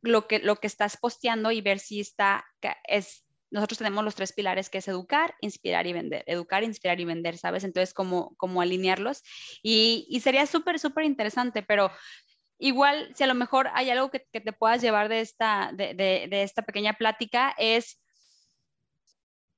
lo 0.00 0.26
que, 0.26 0.38
lo 0.38 0.56
que 0.56 0.66
estás 0.66 0.96
posteando 0.96 1.50
y 1.50 1.60
ver 1.60 1.78
si 1.78 2.00
está, 2.00 2.44
es, 2.84 3.24
nosotros 3.50 3.78
tenemos 3.78 4.04
los 4.04 4.14
tres 4.14 4.32
pilares 4.32 4.68
que 4.68 4.78
es 4.78 4.88
educar, 4.88 5.34
inspirar 5.40 5.86
y 5.86 5.92
vender, 5.92 6.24
educar, 6.26 6.62
inspirar 6.64 7.00
y 7.00 7.04
vender, 7.04 7.38
¿sabes? 7.38 7.64
Entonces, 7.64 7.94
cómo, 7.94 8.34
cómo 8.36 8.60
alinearlos. 8.60 9.22
Y, 9.62 10.06
y 10.08 10.20
sería 10.20 10.46
súper, 10.46 10.78
súper 10.78 11.04
interesante, 11.04 11.62
pero 11.62 11.90
igual, 12.58 13.12
si 13.14 13.24
a 13.24 13.26
lo 13.26 13.34
mejor 13.34 13.68
hay 13.72 13.90
algo 13.90 14.10
que, 14.10 14.26
que 14.32 14.40
te 14.40 14.52
puedas 14.52 14.82
llevar 14.82 15.08
de 15.08 15.20
esta, 15.20 15.70
de, 15.72 15.94
de, 15.94 16.42
esta 16.42 16.62
pequeña 16.62 16.94
plática, 16.94 17.54
es, 17.56 18.00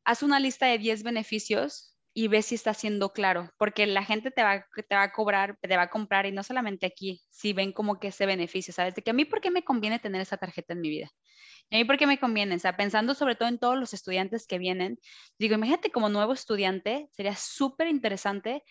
haz 0.05 0.23
una 0.23 0.39
lista 0.39 0.67
de 0.67 0.79
10 0.79 1.03
beneficios 1.03 1.90
y 2.13 2.29
ves 2.29 2.47
si 2.47 2.57
está 2.57 2.75
siendo 2.75 3.13
claro, 3.13 3.51
porque 3.59 3.87
la 3.87 4.05
gente 4.05 4.31
te 4.31 4.43
va, 4.43 4.67
te 4.89 4.95
va 4.95 5.03
a 5.05 5.13
cobrar, 5.13 5.57
te 5.61 5.77
va 5.77 5.83
a 5.83 5.91
comprar 5.91 6.27
y 6.27 6.33
no 6.33 6.43
solamente 6.43 6.87
aquí, 6.87 7.23
si 7.31 7.53
ven 7.53 7.73
como 7.73 7.99
que 8.01 8.09
ese 8.09 8.27
beneficio, 8.27 8.73
¿sabes? 8.75 8.95
De 8.95 9.03
que 9.03 9.11
a 9.11 9.15
mí, 9.15 9.25
¿por 9.25 9.41
qué 9.41 9.51
me 9.51 9.65
conviene 9.65 9.99
tener 9.99 10.21
esa 10.21 10.37
tarjeta 10.37 10.73
en 10.75 10.81
mi 10.81 10.89
vida? 10.91 11.11
a 11.73 11.77
mí, 11.77 11.85
¿por 11.85 11.99
qué 11.99 12.07
me 12.07 12.19
conviene? 12.19 12.57
O 12.57 12.59
sea, 12.59 12.77
pensando 12.77 13.15
sobre 13.15 13.37
todo 13.37 13.49
en 13.49 13.59
todos 13.59 13.79
los 13.79 13.95
estudiantes 13.95 14.47
que 14.47 14.59
vienen, 14.59 14.99
digo, 15.39 15.55
imagínate 15.55 15.91
como 15.91 16.09
nuevo 16.09 16.33
estudiante, 16.33 17.09
sería 17.13 17.37
súper 17.37 17.89
interesante 17.89 18.65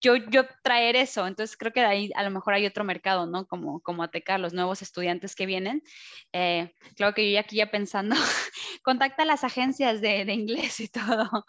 yo, 0.00 0.16
yo 0.16 0.44
traer 0.62 0.96
eso. 0.96 1.26
Entonces 1.26 1.56
creo 1.56 1.72
que 1.72 1.80
ahí 1.80 2.10
a 2.14 2.22
lo 2.22 2.30
mejor 2.30 2.54
hay 2.54 2.66
otro 2.66 2.84
mercado, 2.84 3.26
¿no? 3.26 3.46
Como, 3.46 3.80
como 3.80 4.02
Ateca, 4.02 4.38
los 4.38 4.54
nuevos 4.54 4.82
estudiantes 4.82 5.34
que 5.34 5.46
vienen. 5.46 5.82
Eh, 6.32 6.72
claro 6.96 7.14
que 7.14 7.26
yo 7.26 7.34
ya 7.34 7.40
aquí 7.40 7.56
ya 7.56 7.70
pensando, 7.70 8.14
contacta 8.82 9.22
a 9.22 9.26
las 9.26 9.44
agencias 9.44 10.00
de, 10.00 10.24
de 10.24 10.32
inglés 10.34 10.80
y 10.80 10.88
todo 10.88 11.44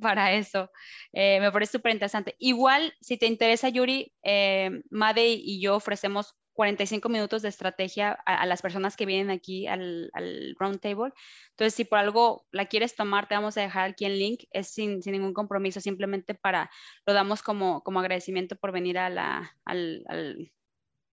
para 0.00 0.32
eso. 0.32 0.70
Eh, 1.12 1.40
me 1.40 1.52
parece 1.52 1.72
súper 1.72 1.92
interesante. 1.92 2.36
Igual, 2.38 2.94
si 3.00 3.16
te 3.16 3.26
interesa, 3.26 3.68
Yuri, 3.68 4.12
eh, 4.22 4.70
Made 4.90 5.26
y 5.28 5.60
yo 5.60 5.76
ofrecemos 5.76 6.34
45 6.58 7.08
minutos 7.08 7.42
de 7.42 7.50
estrategia 7.50 8.10
a, 8.26 8.44
las 8.44 8.62
personas 8.62 8.96
que 8.96 9.06
vienen 9.06 9.30
aquí 9.30 9.68
al, 9.68 10.10
al 10.12 10.56
round 10.58 10.80
table. 10.80 11.12
Entonces, 11.50 11.72
si 11.72 11.84
por 11.84 12.00
algo 12.00 12.48
la 12.50 12.66
quieres 12.66 12.96
tomar, 12.96 13.28
te 13.28 13.36
vamos 13.36 13.56
a 13.56 13.60
dejar 13.60 13.90
aquí 13.90 14.06
el 14.06 14.18
link. 14.18 14.42
Es 14.50 14.66
sin, 14.66 14.98
ningún 15.06 15.34
compromiso, 15.34 15.80
simplemente 15.80 16.34
para, 16.34 16.68
lo 17.06 17.12
damos 17.12 17.42
como, 17.42 17.84
como 17.84 18.00
agradecimiento 18.00 18.56
por 18.56 18.72
venir 18.72 18.98
a 18.98 19.08
la, 19.08 19.56
al 19.64 20.50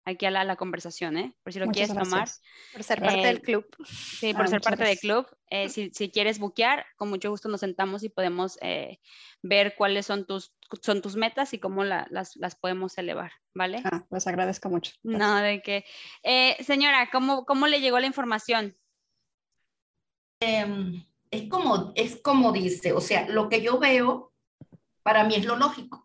aquí 0.05 0.27
a 0.27 0.31
la, 0.31 0.57
conversación, 0.57 1.17
¿eh? 1.17 1.35
Por 1.43 1.53
si 1.53 1.59
lo 1.59 1.67
quieres 1.67 1.95
tomar. 1.95 2.29
Por 2.73 2.83
ser 2.83 3.01
parte 3.01 3.27
del 3.27 3.37
eh, 3.37 3.43
club. 3.43 3.67
Sí, 3.87 4.33
por 4.35 4.43
ah, 4.45 4.49
ser 4.49 4.61
parte 4.61 4.85
del 4.85 4.99
club. 4.99 5.27
Eh, 5.51 5.69
si, 5.69 5.91
si, 5.91 6.11
quieres 6.11 6.39
buquear, 6.39 6.85
con 6.97 7.09
mucho 7.09 7.31
gusto 7.31 7.49
nos 7.49 7.61
sentamos 7.61 8.03
y 8.03 8.09
podemos 8.09 8.59
eh, 8.61 9.01
ver 9.43 9.75
cuáles 9.77 10.07
son 10.07 10.27
tus, 10.27 10.53
son 10.83 11.01
tus 11.01 11.17
metas 11.17 11.55
y 11.55 11.59
cómo 11.59 11.85
las, 11.85 12.37
las, 12.37 12.55
podemos 12.57 12.97
elevar, 12.99 13.33
¿vale? 13.55 13.83
Ah, 13.85 14.05
pues 14.09 14.27
agradezco 14.27 14.69
mucho. 14.69 14.93
No, 15.03 15.37
de 15.37 15.63
que. 15.63 15.85
señora, 16.65 17.09
¿cómo, 17.11 17.45
¿cómo 17.47 17.67
le 17.67 17.81
llegó 17.81 17.99
la 17.99 18.07
información? 18.07 18.77
Em, 20.41 21.05
es, 21.31 21.49
como, 21.49 21.93
es 21.95 22.17
como 22.17 22.53
dice, 22.53 22.93
o 22.93 23.01
sea, 23.01 23.29
lo 23.29 23.49
que 23.49 23.63
yo 23.63 23.79
veo, 23.79 24.33
para 25.03 25.25
mí 25.25 25.37
es 25.37 25.45
lo 25.45 25.57
lógico 25.57 26.05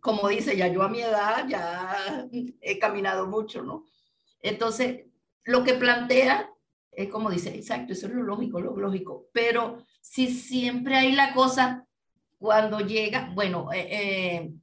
como 0.00 0.28
dice, 0.28 0.56
ya 0.56 0.68
yo 0.68 0.82
a 0.82 0.88
mi 0.88 1.00
edad 1.00 1.46
ya 1.48 2.28
he 2.60 2.78
caminado 2.78 3.26
mucho, 3.26 3.62
¿no? 3.62 3.84
Entonces, 4.40 5.06
lo 5.44 5.64
que 5.64 5.74
plantea 5.74 6.50
es 6.96 7.08
como 7.08 7.30
dice, 7.30 7.54
exacto, 7.54 7.92
eso 7.92 8.06
es 8.06 8.12
lo 8.12 8.22
lógico, 8.22 8.60
lo 8.60 8.76
lógico, 8.76 9.28
pero 9.32 9.78
si 10.00 10.32
siempre 10.32 10.96
hay 10.96 11.12
la 11.12 11.32
cosa 11.34 11.86
cuando 12.38 12.80
llega, 12.80 13.30
bueno, 13.34 13.72
eh, 13.72 13.88
eh, 13.90 14.54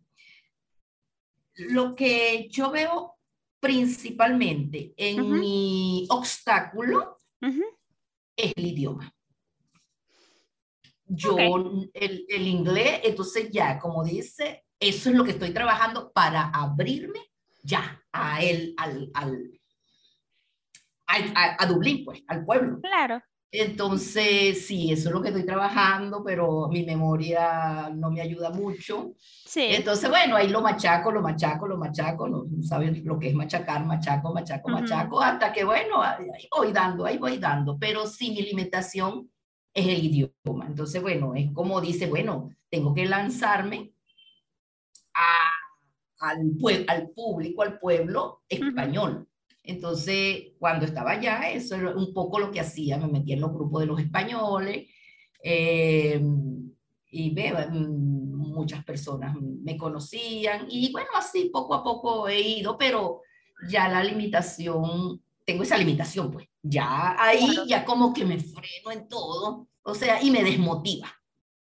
lo 1.55 1.95
que 1.95 2.47
yo 2.49 2.71
veo 2.71 3.15
principalmente 3.59 4.93
en 4.97 5.39
mi 5.39 6.07
obstáculo 6.09 7.17
es 8.35 8.53
el 8.55 8.65
idioma. 8.65 9.13
Yo, 11.13 11.37
el, 11.37 11.91
el, 12.29 12.47
inglés, 12.47 13.01
entonces 13.03 13.49
ya, 13.51 13.77
como 13.79 14.01
dice, 14.03 14.63
eso 14.79 15.09
es 15.09 15.15
lo 15.15 15.25
que 15.25 15.31
estoy 15.31 15.51
trabajando 15.51 16.09
para 16.13 16.49
abrirme 16.49 17.19
ya 17.63 18.01
a 18.13 18.41
él, 18.41 18.73
al, 18.77 19.11
al, 19.13 19.51
a, 21.07 21.57
a, 21.59 21.65
Dublín, 21.65 22.05
pues, 22.05 22.23
al 22.27 22.45
pueblo. 22.45 22.79
Claro. 22.79 23.21
Entonces, 23.53 24.65
sí, 24.65 24.93
eso 24.93 25.09
es 25.09 25.13
lo 25.13 25.21
que 25.21 25.27
estoy 25.27 25.45
trabajando, 25.45 26.23
pero 26.23 26.69
mi 26.69 26.85
memoria 26.85 27.89
no 27.93 28.09
me 28.09 28.21
ayuda 28.21 28.49
mucho. 28.49 29.11
Sí. 29.19 29.65
Entonces, 29.71 30.09
bueno, 30.09 30.37
ahí 30.37 30.47
lo 30.47 30.61
machaco, 30.61 31.11
lo 31.11 31.21
machaco, 31.21 31.67
lo 31.67 31.77
machaco, 31.77 32.29
no 32.29 32.45
saben 32.63 33.03
lo 33.03 33.19
que 33.19 33.27
es 33.27 33.35
machacar, 33.35 33.85
machaco, 33.85 34.33
machaco, 34.33 34.69
machaco, 34.69 35.21
hasta 35.21 35.51
que, 35.51 35.65
bueno, 35.65 36.01
ahí 36.01 36.47
voy 36.55 36.71
dando, 36.71 37.05
ahí 37.05 37.17
voy 37.17 37.37
dando, 37.37 37.77
pero 37.77 38.07
sí, 38.07 38.31
mi 38.31 38.41
limitación 38.41 39.29
es 39.73 39.87
el 39.87 40.05
idioma. 40.05 40.67
Entonces, 40.67 41.01
bueno, 41.01 41.33
es 41.35 41.51
como 41.51 41.81
dice, 41.81 42.07
bueno, 42.07 42.49
tengo 42.69 42.93
que 42.93 43.05
lanzarme 43.05 43.93
a, 45.13 46.27
al, 46.27 46.53
al 46.87 47.09
público, 47.09 47.61
al 47.61 47.79
pueblo 47.79 48.43
español. 48.47 49.27
Entonces, 49.63 50.53
cuando 50.59 50.85
estaba 50.85 51.11
allá, 51.11 51.51
eso 51.51 51.75
era 51.75 51.95
un 51.95 52.13
poco 52.13 52.39
lo 52.39 52.51
que 52.51 52.59
hacía, 52.59 52.97
me 52.97 53.07
metía 53.07 53.35
en 53.35 53.41
los 53.41 53.53
grupos 53.53 53.81
de 53.81 53.87
los 53.87 53.99
españoles 53.99 54.89
eh, 55.43 56.21
y 57.11 57.33
ve, 57.33 57.53
muchas 57.71 58.83
personas 58.83 59.35
me 59.39 59.77
conocían 59.77 60.65
y 60.69 60.91
bueno, 60.91 61.09
así 61.15 61.49
poco 61.51 61.75
a 61.75 61.83
poco 61.83 62.27
he 62.27 62.39
ido, 62.39 62.77
pero 62.77 63.21
ya 63.69 63.87
la 63.87 64.03
limitación, 64.03 65.21
tengo 65.45 65.63
esa 65.63 65.77
limitación, 65.77 66.31
pues 66.31 66.47
ya 66.63 67.15
ahí 67.21 67.47
ya 67.67 67.85
como 67.85 68.13
que 68.13 68.25
me 68.25 68.39
freno 68.39 68.91
en 68.91 69.07
todo, 69.07 69.67
o 69.83 69.95
sea, 69.95 70.21
y 70.21 70.31
me 70.31 70.43
desmotiva. 70.43 71.11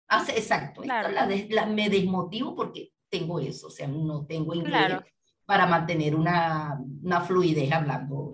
Hace, 0.10 0.38
exacto, 0.38 0.84
la, 0.84 1.66
me 1.68 1.89
desmotivo 1.89 2.56
porque 2.56 2.92
tengo 3.10 3.39
eso, 3.39 3.68
o 3.68 3.72
sea, 3.72 3.88
no 3.88 4.25
tengo 4.25 4.56
inglés 4.56 5.00
para 5.46 5.66
mantener 5.66 6.16
una, 6.16 6.77
una 7.04 7.22
fluidez 7.22 7.72
hablando 7.72 8.32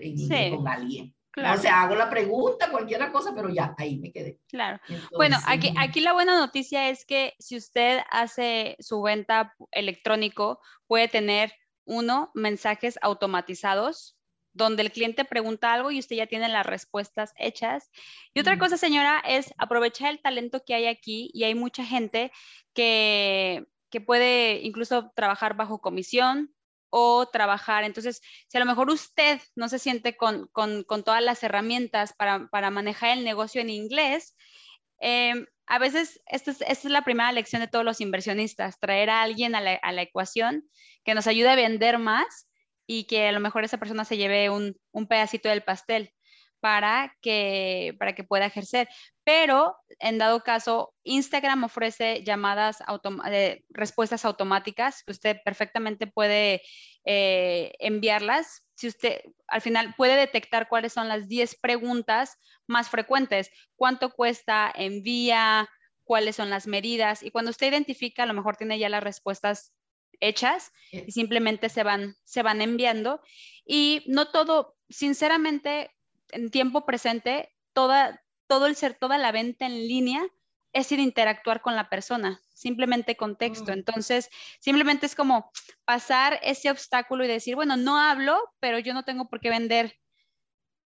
con 0.52 0.68
alguien. 0.68 1.16
O 1.36 1.58
sea, 1.58 1.82
hago 1.82 1.96
la 1.96 2.10
pregunta, 2.10 2.70
cualquier 2.70 3.12
cosa, 3.12 3.34
pero 3.36 3.50
ya, 3.50 3.74
ahí 3.78 3.98
me 3.98 4.12
quedé. 4.12 4.40
Claro. 4.48 4.80
bueno, 5.16 5.38
aquí, 5.48 5.74
aquí 5.78 6.00
la 6.00 6.14
buena 6.14 6.38
noticia 6.38 6.90
es 6.90 7.06
que 7.06 7.34
si 7.40 7.58
usted 7.58 8.02
hace 8.12 8.76
su 8.80 9.02
venta 9.02 9.56
electrónico, 9.72 10.60
puede 10.86 11.08
tener, 11.08 11.52
uno, 11.86 12.32
mensajes 12.34 12.98
automatizados, 13.02 14.16
donde 14.54 14.84
el 14.84 14.92
cliente 14.92 15.26
pregunta 15.26 15.74
algo 15.74 15.92
y 15.92 16.00
usted 16.00 16.16
ya 16.16 16.28
tiene 16.28 16.48
las 16.50 16.66
respuestas 16.66 17.34
hechas. 17.38 17.90
Y 18.34 18.40
otra 18.40 18.58
cosa, 18.58 18.78
señora, 18.78 19.22
es 19.28 19.54
aprovechar 19.58 20.12
el 20.12 20.22
talento 20.22 20.64
que 20.66 20.76
hay 20.76 20.86
aquí 20.86 21.32
y 21.34 21.44
hay 21.44 21.56
mucha 21.56 21.84
gente 21.84 22.32
que, 22.74 23.66
que 23.90 24.02
puede 24.02 24.62
incluso 24.62 25.12
trabajar 25.16 25.56
bajo 25.56 25.82
comisión, 25.82 26.54
o 26.96 27.26
trabajar. 27.26 27.84
Entonces, 27.84 28.22
si 28.48 28.56
a 28.56 28.60
lo 28.60 28.68
mejor 28.68 28.92
usted 28.92 29.42
no 29.56 29.68
se 29.68 29.80
siente 29.80 30.16
con, 30.16 30.52
todas 30.54 31.24
las 31.24 31.42
herramientas 31.42 32.14
para, 32.14 32.70
manejar 32.70 33.18
el 33.18 33.24
negocio 33.24 33.62
en 33.62 33.72
inglés, 33.72 34.36
em, 35.00 35.48
a 35.66 35.80
veces 35.80 36.22
esta 36.28 36.52
es, 36.52 36.86
la 36.86 37.04
primera 37.04 37.32
lección 37.32 37.62
de 37.62 37.68
todos 37.68 37.84
los 37.84 38.00
inversionistas, 38.00 38.80
traer 38.80 39.10
a 39.10 39.24
alguien 39.24 39.56
a 39.56 39.62
la, 39.62 40.02
ecuación 40.04 40.70
que 41.04 41.16
nos 41.16 41.26
ayude 41.26 41.50
a 41.50 41.56
vender 41.56 41.98
más 41.98 42.48
y 42.88 43.06
que 43.06 43.28
a 43.28 43.32
lo 43.32 43.40
mejor 43.40 43.64
esa 43.64 43.78
persona 43.78 44.06
se 44.06 44.18
lleve 44.18 44.50
un, 44.50 44.76
un 44.92 45.08
pedacito 45.08 45.50
del 45.50 45.64
pastel 45.64 46.14
para 46.64 47.14
que, 47.22 47.94
para 48.00 48.16
que 48.16 48.24
pueda 48.24 48.46
ejercer. 48.46 48.88
Pero 49.26 49.76
en 50.00 50.18
dado 50.18 50.40
caso, 50.44 50.94
Instagram 51.04 51.66
ofrece 51.66 52.24
llamadas, 52.24 52.78
eh, 53.30 53.66
respuestas 53.70 54.24
automáticas 54.24 55.04
que 55.04 55.12
usted 55.12 55.38
perfectamente 55.44 56.08
puede 56.08 56.62
eh, 57.04 57.74
enviarlas. 57.80 58.66
Si 58.76 58.88
usted 58.88 59.24
al 59.48 59.60
final 59.60 59.94
puede 59.98 60.16
detectar 60.16 60.70
cuáles 60.70 60.94
son 60.94 61.10
las 61.10 61.28
10 61.28 61.60
preguntas 61.60 62.38
más 62.66 62.88
frecuentes, 62.88 63.50
cuánto 63.76 64.12
cuesta, 64.12 64.72
envía, 64.74 65.70
cuáles 66.06 66.38
son 66.38 66.50
las 66.50 66.66
medidas. 66.66 67.24
Y 67.24 67.32
cuando 67.32 67.52
usted 67.52 67.68
identifica, 67.68 68.24
a 68.24 68.28
lo 68.28 68.34
mejor 68.34 68.56
tiene 68.56 68.80
ya 68.80 68.88
las 68.88 69.04
respuestas 69.04 69.74
hechas 70.28 70.72
y 70.92 71.12
simplemente 71.12 71.70
se 71.70 71.84
van, 71.84 72.16
se 72.24 72.44
van 72.44 72.62
enviando. 72.62 73.22
Y 73.66 74.04
no 74.08 74.30
todo, 74.30 74.76
sinceramente, 74.90 75.92
en 76.32 76.50
tiempo 76.50 76.86
presente, 76.86 77.54
toda, 77.74 78.24
todo 78.48 78.68
el 78.68 78.76
ser, 78.76 78.94
toda 78.96 79.18
la 79.18 79.32
venta 79.32 79.66
en 79.66 79.88
línea 79.88 80.24
es 80.74 80.92
ir 80.92 81.00
a 81.00 81.04
interactuar 81.04 81.62
con 81.62 81.76
la 81.76 81.90
persona, 81.90 82.42
simplemente 82.54 83.16
con 83.16 83.38
texto. 83.38 83.72
Mm. 83.72 83.76
Entonces, 83.76 84.30
simplemente 84.60 85.06
es 85.06 85.16
como 85.16 85.52
pasar 85.86 86.40
ese 86.42 86.72
obstáculo 86.72 87.24
y 87.24 87.28
decir, 87.28 87.56
bueno, 87.56 87.78
no 87.78 87.98
hablo, 88.00 88.40
pero 88.60 88.80
yo 88.80 88.94
no 88.94 89.04
tengo 89.04 89.30
por 89.30 89.40
qué 89.40 89.50
vender 89.50 90.00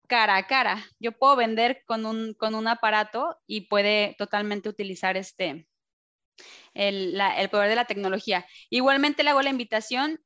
cara 0.08 0.38
a 0.38 0.48
cara. 0.48 0.86
Yo 1.00 1.12
puedo 1.14 1.36
vender 1.36 1.84
con 1.86 2.06
un, 2.06 2.34
con 2.36 2.56
un 2.56 2.68
aparato 2.68 3.40
y 3.48 3.62
puede 3.62 4.16
totalmente 4.18 4.70
utilizar 4.70 5.18
este, 5.18 5.68
el, 6.74 7.50
poder 7.50 7.70
de 7.70 7.76
la 7.76 7.86
tecnología. 7.86 8.46
Igualmente 8.70 9.24
le 9.24 9.32
hago 9.32 9.42
la 9.42 9.50
invitación 9.50 10.20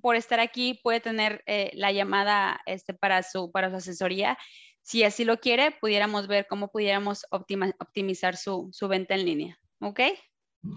por 0.00 0.16
estar 0.16 0.40
aquí, 0.40 0.80
puede 0.82 1.00
tener 1.00 1.42
eh, 1.46 1.70
la 1.74 1.92
llamada 1.92 2.60
este, 2.66 2.94
para, 2.94 3.22
su, 3.22 3.50
para 3.52 3.70
su 3.70 3.76
asesoría. 3.76 4.36
Si 4.82 5.02
así 5.02 5.24
lo 5.24 5.38
quiere, 5.40 5.70
pudiéramos 5.80 6.26
ver 6.26 6.46
cómo 6.48 6.68
pudiéramos 6.68 7.24
optimizar 7.30 8.36
su, 8.36 8.68
su, 8.72 8.88
venta 8.88 9.14
en 9.14 9.24
línea. 9.24 9.58
¿Ok? 9.80 10.00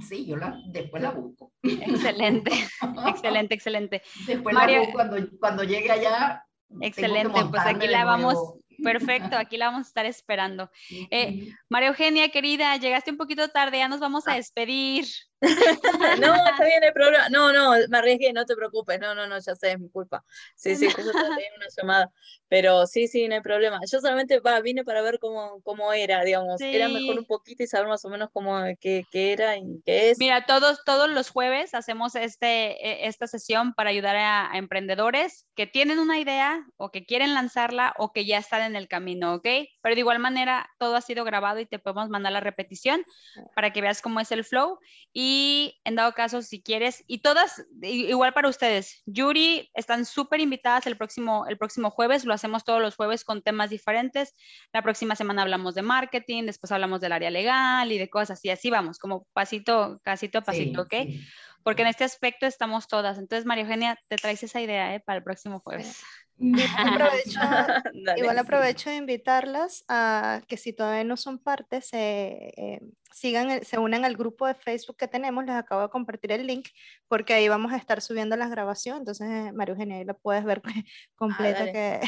Sí, 0.08 0.26
yo 0.26 0.38
la, 0.38 0.58
después 0.68 1.02
la 1.02 1.12
busco. 1.12 1.54
Excelente, 1.64 2.52
excelente, 3.08 3.56
excelente. 3.56 4.02
Después 4.26 4.56
la 4.56 4.80
busco 4.80 4.94
cuando, 4.94 5.18
cuando 5.40 5.64
llegue 5.64 5.92
allá. 5.92 6.44
Excelente, 6.82 7.46
pues 7.50 7.62
aquí 7.66 7.88
la 7.88 8.04
vamos, 8.04 8.56
Perfecto, 8.84 9.38
aquí 9.38 9.58
la 9.58 9.68
vamos 9.68 9.88
a 9.88 9.90
estar 9.90 10.06
esperando. 10.06 10.70
Eh, 11.12 11.54
María 11.70 11.90
Eugenia, 11.90 12.30
querida, 12.30 12.76
llegaste 12.78 13.12
un 13.12 13.18
poquito 13.18 13.48
tarde, 13.50 13.78
ya 13.80 13.88
nos 13.88 14.00
vamos 14.00 14.28
a 14.28 14.34
ah. 14.34 14.36
despedir. 14.36 15.06
no, 16.22 16.36
está 16.36 16.66
bien 16.66 16.84
el 16.84 16.94
problema. 16.94 17.30
No, 17.30 17.54
no, 17.54 17.74
me 17.90 17.98
arriesgué, 17.98 18.34
no 18.34 18.46
te 18.46 18.56
preocupes. 18.56 19.00
No, 19.00 19.14
no, 19.14 19.28
no, 19.28 19.38
ya 19.40 19.56
sé, 19.56 19.74
es 19.74 19.80
mi 19.80 19.90
culpa. 19.90 20.24
Sí, 20.56 20.76
sí, 20.76 20.90
justo 20.90 21.12
tenía 21.12 21.52
una 21.56 21.68
llamada. 21.78 22.12
Pero 22.50 22.88
sí, 22.88 23.08
sí, 23.08 23.28
no 23.28 23.36
hay 23.36 23.42
problema. 23.42 23.80
Yo 23.92 24.00
solamente 24.00 24.40
va, 24.40 24.60
vine 24.62 24.84
para 24.84 25.02
ver 25.02 25.20
cómo, 25.20 25.62
cómo 25.64 25.94
era, 25.94 26.24
digamos. 26.24 26.60
Era 26.62 26.88
mejor 26.88 27.20
un 27.20 27.26
poquito 27.26 27.64
y 27.64 27.68
saber 27.68 27.88
más 27.88 28.04
o 28.06 28.10
menos 28.10 28.30
cómo, 28.32 28.64
qué, 28.80 29.06
qué 29.12 29.34
era 29.34 29.58
y 29.58 29.82
qué 29.86 30.10
es. 30.10 30.18
Mira, 30.18 30.46
todos, 30.46 30.84
todos 30.86 31.10
los 31.10 31.30
jueves 31.30 31.74
hacemos 31.74 32.16
este, 32.16 32.72
e, 32.88 33.08
esta 33.08 33.28
sesión 33.28 33.74
para 33.74 33.90
ayudar 33.90 34.16
a, 34.16 34.52
a 34.52 34.58
emprendedores 34.58 35.46
que 35.56 35.68
tienen 35.68 36.00
una 36.00 36.20
idea 36.20 36.66
o 36.78 36.90
que 36.90 37.06
quieren 37.06 37.34
lanzarla 37.34 37.94
o 37.98 38.12
que 38.14 38.26
ya 38.26 38.38
están 38.38 38.62
en 38.62 38.76
el 38.76 38.88
camino, 38.88 39.36
¿ok? 39.36 39.48
Pero 39.82 39.96
de 39.96 40.00
igual 40.00 40.20
manera, 40.20 40.70
todo 40.80 40.96
ha 40.96 41.02
sido 41.02 41.26
grabado 41.26 41.60
y 41.60 41.66
te 41.66 41.80
podemos 41.80 42.10
mandar 42.10 42.32
la 42.32 42.40
repetición 42.40 43.04
para 43.56 43.74
que 43.74 43.82
veas 43.82 44.02
cómo 44.02 44.20
es 44.20 44.32
el 44.32 44.46
flow. 44.46 44.80
Y 45.12 45.27
en 45.84 45.96
dado 45.96 46.14
caso, 46.14 46.42
si 46.42 46.62
quieres, 46.62 47.04
y 47.08 47.20
todas, 47.20 47.66
igual 47.82 48.34
para 48.34 48.50
ustedes, 48.50 49.02
Yuri, 49.06 49.70
están 49.74 50.06
súper 50.06 50.40
invitadas 50.40 50.88
el 50.88 50.98
próximo, 50.98 51.46
el 51.48 51.58
próximo 51.58 51.90
jueves, 51.90 52.26
lo 52.26 52.34
hacemos 52.34 52.64
todos 52.64 52.82
los 52.82 52.96
jueves 52.96 53.24
con 53.24 53.42
temas 53.42 53.70
diferentes. 53.70 54.34
La 54.74 54.82
próxima 54.82 55.16
semana 55.16 55.42
hablamos 55.42 55.76
de 55.76 55.82
marketing, 55.82 56.44
después 56.44 56.72
hablamos 56.72 57.02
del 57.02 57.12
área 57.12 57.30
legal 57.30 57.92
y 57.92 57.98
de 57.98 58.10
cosas 58.10 58.40
así, 58.40 58.50
así 58.50 58.70
vamos, 58.70 59.00
como 59.00 59.26
pasito, 59.34 60.00
casito 60.04 60.40
a 60.40 60.42
pasito, 60.42 60.84
¿ok? 60.84 60.94
Porque 61.64 61.82
en 61.82 61.90
este 61.90 62.04
aspecto 62.04 62.46
estamos 62.46 62.88
todas. 62.88 63.18
Entonces, 63.18 63.46
María 63.46 63.64
Eugenia, 63.64 64.00
te 64.08 64.16
traes 64.16 64.42
esa 64.44 64.62
idea 64.62 64.96
¿eh? 64.96 65.02
para 65.02 65.18
el 65.18 65.24
próximo 65.24 65.60
jueves. 65.60 66.02
Igual 66.40 66.56
aprovecho 68.40 68.90
de 68.90 68.96
invitarlas 68.96 69.84
a 69.88 70.42
que 70.48 70.58
si 70.58 70.74
todavía 70.74 71.04
no 71.04 71.18
son 71.18 71.40
parte, 71.40 71.82
se, 71.82 72.54
eh, 72.58 72.82
sigan, 73.14 73.64
se 73.64 73.78
unan 73.78 74.06
al 74.06 74.16
grupo 74.16 74.48
de 74.48 74.56
Facebook 74.56 74.98
que 74.98 75.08
tenemos, 75.08 75.46
les 75.46 75.56
acabo 75.56 75.82
de 75.82 75.90
compartir 75.90 76.32
el 76.32 76.48
link, 76.48 76.68
porque 77.08 77.34
ahí 77.34 77.48
vamos 77.48 77.72
a 77.74 77.78
estar 77.78 78.02
subiendo 78.02 78.36
las 78.36 78.50
grabaciones, 78.50 79.02
entonces 79.02 79.54
María 79.54 79.74
Eugenia, 79.74 79.98
ahí 79.98 80.06
la 80.06 80.14
puedes 80.14 80.44
ver 80.44 80.62
completa, 81.16 81.64
ah, 81.64 81.72
que, 81.72 82.02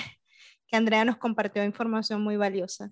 que 0.68 0.76
Andrea 0.76 1.06
nos 1.06 1.18
compartió 1.18 1.63
información 1.63 2.22
muy 2.22 2.38
valiosa. 2.38 2.92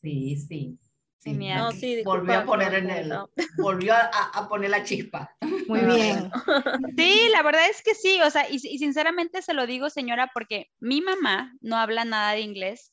Sí, 0.00 0.36
sí. 0.36 0.78
Sí, 1.18 1.32
no, 1.32 1.72
sí, 1.72 2.02
volvió 2.04 2.38
a 2.38 2.44
poner 2.44 2.74
en 2.74 2.90
el, 2.90 3.12
volvió 3.56 3.92
a, 3.92 4.08
a, 4.32 4.48
poner 4.48 4.70
la 4.70 4.84
chispa. 4.84 5.34
Muy 5.66 5.80
bien. 5.96 6.30
Sí, 6.96 7.28
la 7.32 7.42
verdad 7.42 7.68
es 7.68 7.82
que 7.82 7.94
sí, 7.94 8.20
o 8.22 8.30
sea, 8.30 8.48
y, 8.48 8.54
y, 8.54 8.78
sinceramente 8.78 9.42
se 9.42 9.52
lo 9.52 9.66
digo, 9.66 9.90
señora, 9.90 10.30
porque 10.32 10.70
mi 10.78 11.00
mamá 11.00 11.54
no 11.60 11.76
habla 11.76 12.04
nada 12.04 12.32
de 12.32 12.40
inglés 12.40 12.92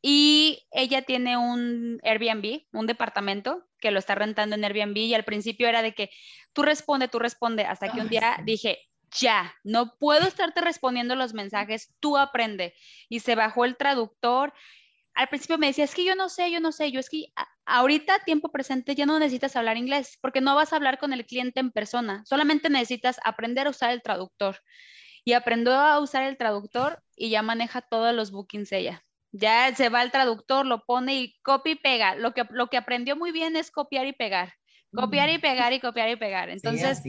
y 0.00 0.66
ella 0.70 1.02
tiene 1.02 1.36
un 1.36 1.98
Airbnb, 2.02 2.62
un 2.72 2.86
departamento 2.86 3.64
que 3.80 3.90
lo 3.90 3.98
está 3.98 4.14
rentando 4.14 4.54
en 4.54 4.64
Airbnb 4.64 4.96
y 4.98 5.14
al 5.14 5.24
principio 5.24 5.66
era 5.66 5.82
de 5.82 5.94
que 5.94 6.10
tú 6.52 6.62
responde, 6.62 7.08
tú 7.08 7.18
responde, 7.18 7.64
hasta 7.64 7.90
que 7.90 8.00
un 8.00 8.08
día 8.08 8.36
dije, 8.44 8.78
ya, 9.18 9.54
no 9.62 9.96
puedo 9.98 10.26
estarte 10.26 10.60
respondiendo 10.60 11.14
los 11.16 11.34
mensajes, 11.34 11.94
tú 12.00 12.18
aprende. 12.18 12.74
Y 13.08 13.20
se 13.20 13.34
bajó 13.34 13.64
el 13.64 13.76
traductor. 13.76 14.52
Al 15.14 15.28
principio 15.28 15.58
me 15.58 15.68
decía, 15.68 15.84
es 15.84 15.94
que 15.94 16.04
yo 16.04 16.16
no 16.16 16.28
sé, 16.28 16.50
yo 16.50 16.60
no 16.60 16.72
sé, 16.72 16.90
yo 16.90 16.98
es 17.00 17.08
que 17.08 17.26
ahorita, 17.66 18.20
tiempo 18.20 18.50
presente, 18.50 18.94
ya 18.94 19.06
no 19.06 19.18
necesitas 19.18 19.54
hablar 19.54 19.76
inglés, 19.76 20.18
porque 20.20 20.40
no 20.40 20.54
vas 20.54 20.72
a 20.72 20.76
hablar 20.76 20.98
con 20.98 21.12
el 21.12 21.24
cliente 21.24 21.60
en 21.60 21.70
persona, 21.70 22.24
solamente 22.26 22.68
necesitas 22.68 23.20
aprender 23.24 23.66
a 23.66 23.70
usar 23.70 23.90
el 23.90 24.02
traductor. 24.02 24.58
Y 25.26 25.32
aprendió 25.32 25.72
a 25.72 26.00
usar 26.00 26.24
el 26.24 26.36
traductor 26.36 27.02
y 27.16 27.30
ya 27.30 27.40
maneja 27.40 27.80
todos 27.80 28.14
los 28.14 28.30
bookings 28.30 28.72
ella. 28.72 29.02
Ya 29.32 29.74
se 29.74 29.88
va 29.88 30.02
el 30.02 30.10
traductor, 30.10 30.66
lo 30.66 30.84
pone 30.84 31.14
y 31.14 31.34
copia 31.42 31.72
y 31.72 31.76
pega. 31.76 32.14
Lo 32.14 32.34
que, 32.34 32.44
lo 32.50 32.68
que 32.68 32.76
aprendió 32.76 33.16
muy 33.16 33.32
bien 33.32 33.56
es 33.56 33.70
copiar 33.70 34.06
y 34.06 34.12
pegar. 34.12 34.52
Copiar 34.94 35.28
y 35.30 35.38
pegar 35.38 35.72
y 35.72 35.80
copiar 35.80 36.08
y 36.10 36.16
pegar. 36.16 36.50
Entonces, 36.50 37.02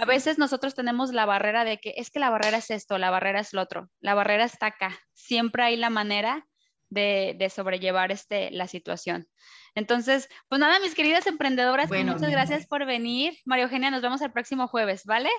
a 0.00 0.04
veces 0.06 0.38
nosotros 0.38 0.74
tenemos 0.74 1.12
la 1.12 1.26
barrera 1.26 1.64
de 1.64 1.78
que 1.78 1.92
es 1.96 2.10
que 2.10 2.18
la 2.18 2.30
barrera 2.30 2.58
es 2.58 2.70
esto, 2.70 2.96
la 2.96 3.10
barrera 3.10 3.40
es 3.40 3.52
lo 3.52 3.60
otro, 3.60 3.90
la 4.00 4.14
barrera 4.14 4.44
está 4.44 4.66
acá. 4.66 4.98
Siempre 5.12 5.62
hay 5.62 5.76
la 5.76 5.90
manera 5.90 6.46
de, 6.90 7.34
de 7.38 7.48
sobrellevar 7.48 8.12
este, 8.12 8.50
la 8.50 8.68
situación. 8.68 9.26
Entonces, 9.74 10.28
pues 10.48 10.60
nada, 10.60 10.80
mis 10.80 10.94
queridas 10.94 11.26
emprendedoras, 11.26 11.88
pues 11.88 12.04
muchas 12.04 12.30
gracias 12.30 12.66
por 12.66 12.84
venir. 12.84 13.38
María 13.44 13.64
Eugenia, 13.64 13.90
nos 13.90 14.02
vemos 14.02 14.20
el 14.20 14.32
próximo 14.32 14.66
jueves, 14.66 15.04
¿vale? 15.04 15.30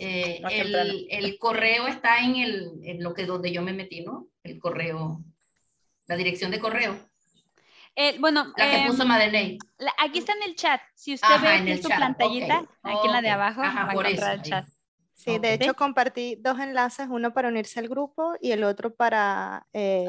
Eh, 0.00 0.42
el, 0.50 1.06
el, 1.10 1.38
correo 1.38 1.86
está 1.86 2.18
en, 2.18 2.36
el, 2.36 2.72
en 2.82 3.02
lo 3.02 3.14
que 3.14 3.24
donde 3.24 3.52
yo 3.52 3.62
me 3.62 3.72
metí, 3.72 4.04
¿no? 4.04 4.26
El 4.42 4.58
correo, 4.58 5.22
la 6.06 6.16
dirección 6.16 6.50
de 6.50 6.58
correo. 6.58 6.98
Eh, 7.94 8.16
bueno, 8.18 8.52
la 8.56 8.70
que 8.70 8.76
em, 8.76 8.86
puso 8.86 9.04
Madeleine. 9.04 9.58
aquí 9.98 10.20
está 10.20 10.32
en 10.32 10.42
el 10.44 10.56
chat. 10.56 10.80
Si 10.94 11.14
usted 11.14 11.40
ve 11.42 11.72
en 11.72 11.82
su 11.82 11.88
pantallita, 11.88 12.64
aquí 12.82 13.06
en 13.06 13.12
la 13.12 13.22
de 13.22 13.30
abajo, 13.30 13.60
va 13.60 13.88
a 13.88 13.92
encontrar 13.92 14.34
el 14.34 14.42
chat. 14.42 14.66
Sí, 15.18 15.36
de 15.40 15.54
hecho 15.54 15.74
compartí 15.74 16.36
dos 16.40 16.60
enlaces, 16.60 17.08
uno 17.10 17.34
para 17.34 17.48
unirse 17.48 17.80
al 17.80 17.88
grupo 17.88 18.34
y 18.40 18.52
el 18.52 18.62
otro 18.62 18.94
para 18.94 19.66
eh, 19.72 20.06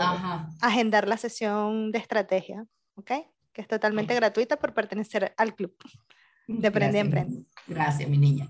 agendar 0.62 1.08
la 1.08 1.18
sesión 1.18 1.92
de 1.92 1.98
estrategia, 1.98 2.64
¿ok? 2.94 3.12
Que 3.52 3.62
es 3.62 3.68
totalmente 3.68 4.14
gratuita 4.14 4.58
por 4.58 4.76
pertenecer 4.76 5.34
al 5.36 5.56
club 5.56 5.76
de 6.48 6.68
Aprende 6.68 7.00
Emprende. 7.00 7.44
Gracias, 7.66 8.08
mi 8.08 8.20
niña. 8.20 8.48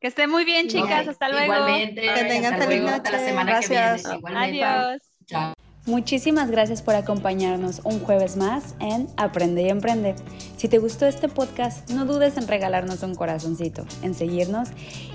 Que 0.00 0.06
esté 0.06 0.26
muy 0.26 0.46
bien, 0.46 0.68
chicas. 0.68 1.06
Hasta 1.06 1.28
luego. 1.28 1.52
Igualmente. 1.52 2.00
Que 2.00 2.24
tengan 2.24 2.58
feliz 2.58 2.80
noche. 2.80 2.94
Hasta 2.94 3.12
la 3.12 3.18
semana 3.18 3.50
Gracias. 3.52 4.02
que 4.02 4.08
viene. 4.08 4.18
Igualmente. 4.18 4.64
Adiós. 4.64 5.02
Chao. 5.26 5.59
Muchísimas 5.86 6.50
gracias 6.50 6.82
por 6.82 6.94
acompañarnos 6.94 7.80
un 7.84 8.00
jueves 8.00 8.36
más 8.36 8.74
en 8.80 9.08
Aprende 9.16 9.62
y 9.62 9.70
Emprende. 9.70 10.14
Si 10.56 10.68
te 10.68 10.78
gustó 10.78 11.06
este 11.06 11.28
podcast, 11.28 11.88
no 11.90 12.04
dudes 12.04 12.36
en 12.36 12.46
regalarnos 12.46 13.02
un 13.02 13.14
corazoncito, 13.14 13.86
en 14.02 14.14
seguirnos 14.14 14.68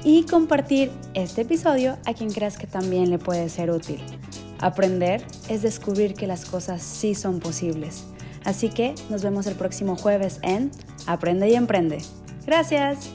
y 0.03 0.23
compartir 0.23 0.91
este 1.13 1.41
episodio 1.41 1.97
a 2.05 2.15
quien 2.15 2.31
creas 2.31 2.57
que 2.57 2.65
también 2.65 3.11
le 3.11 3.19
puede 3.19 3.47
ser 3.49 3.69
útil. 3.69 3.99
Aprender 4.59 5.23
es 5.49 5.61
descubrir 5.61 6.15
que 6.15 6.25
las 6.25 6.45
cosas 6.45 6.81
sí 6.81 7.13
son 7.13 7.39
posibles. 7.39 8.05
Así 8.43 8.69
que 8.69 8.95
nos 9.09 9.23
vemos 9.23 9.45
el 9.45 9.55
próximo 9.55 9.95
jueves 9.95 10.39
en 10.41 10.71
Aprende 11.05 11.47
y 11.49 11.55
Emprende. 11.55 11.99
Gracias. 12.45 13.11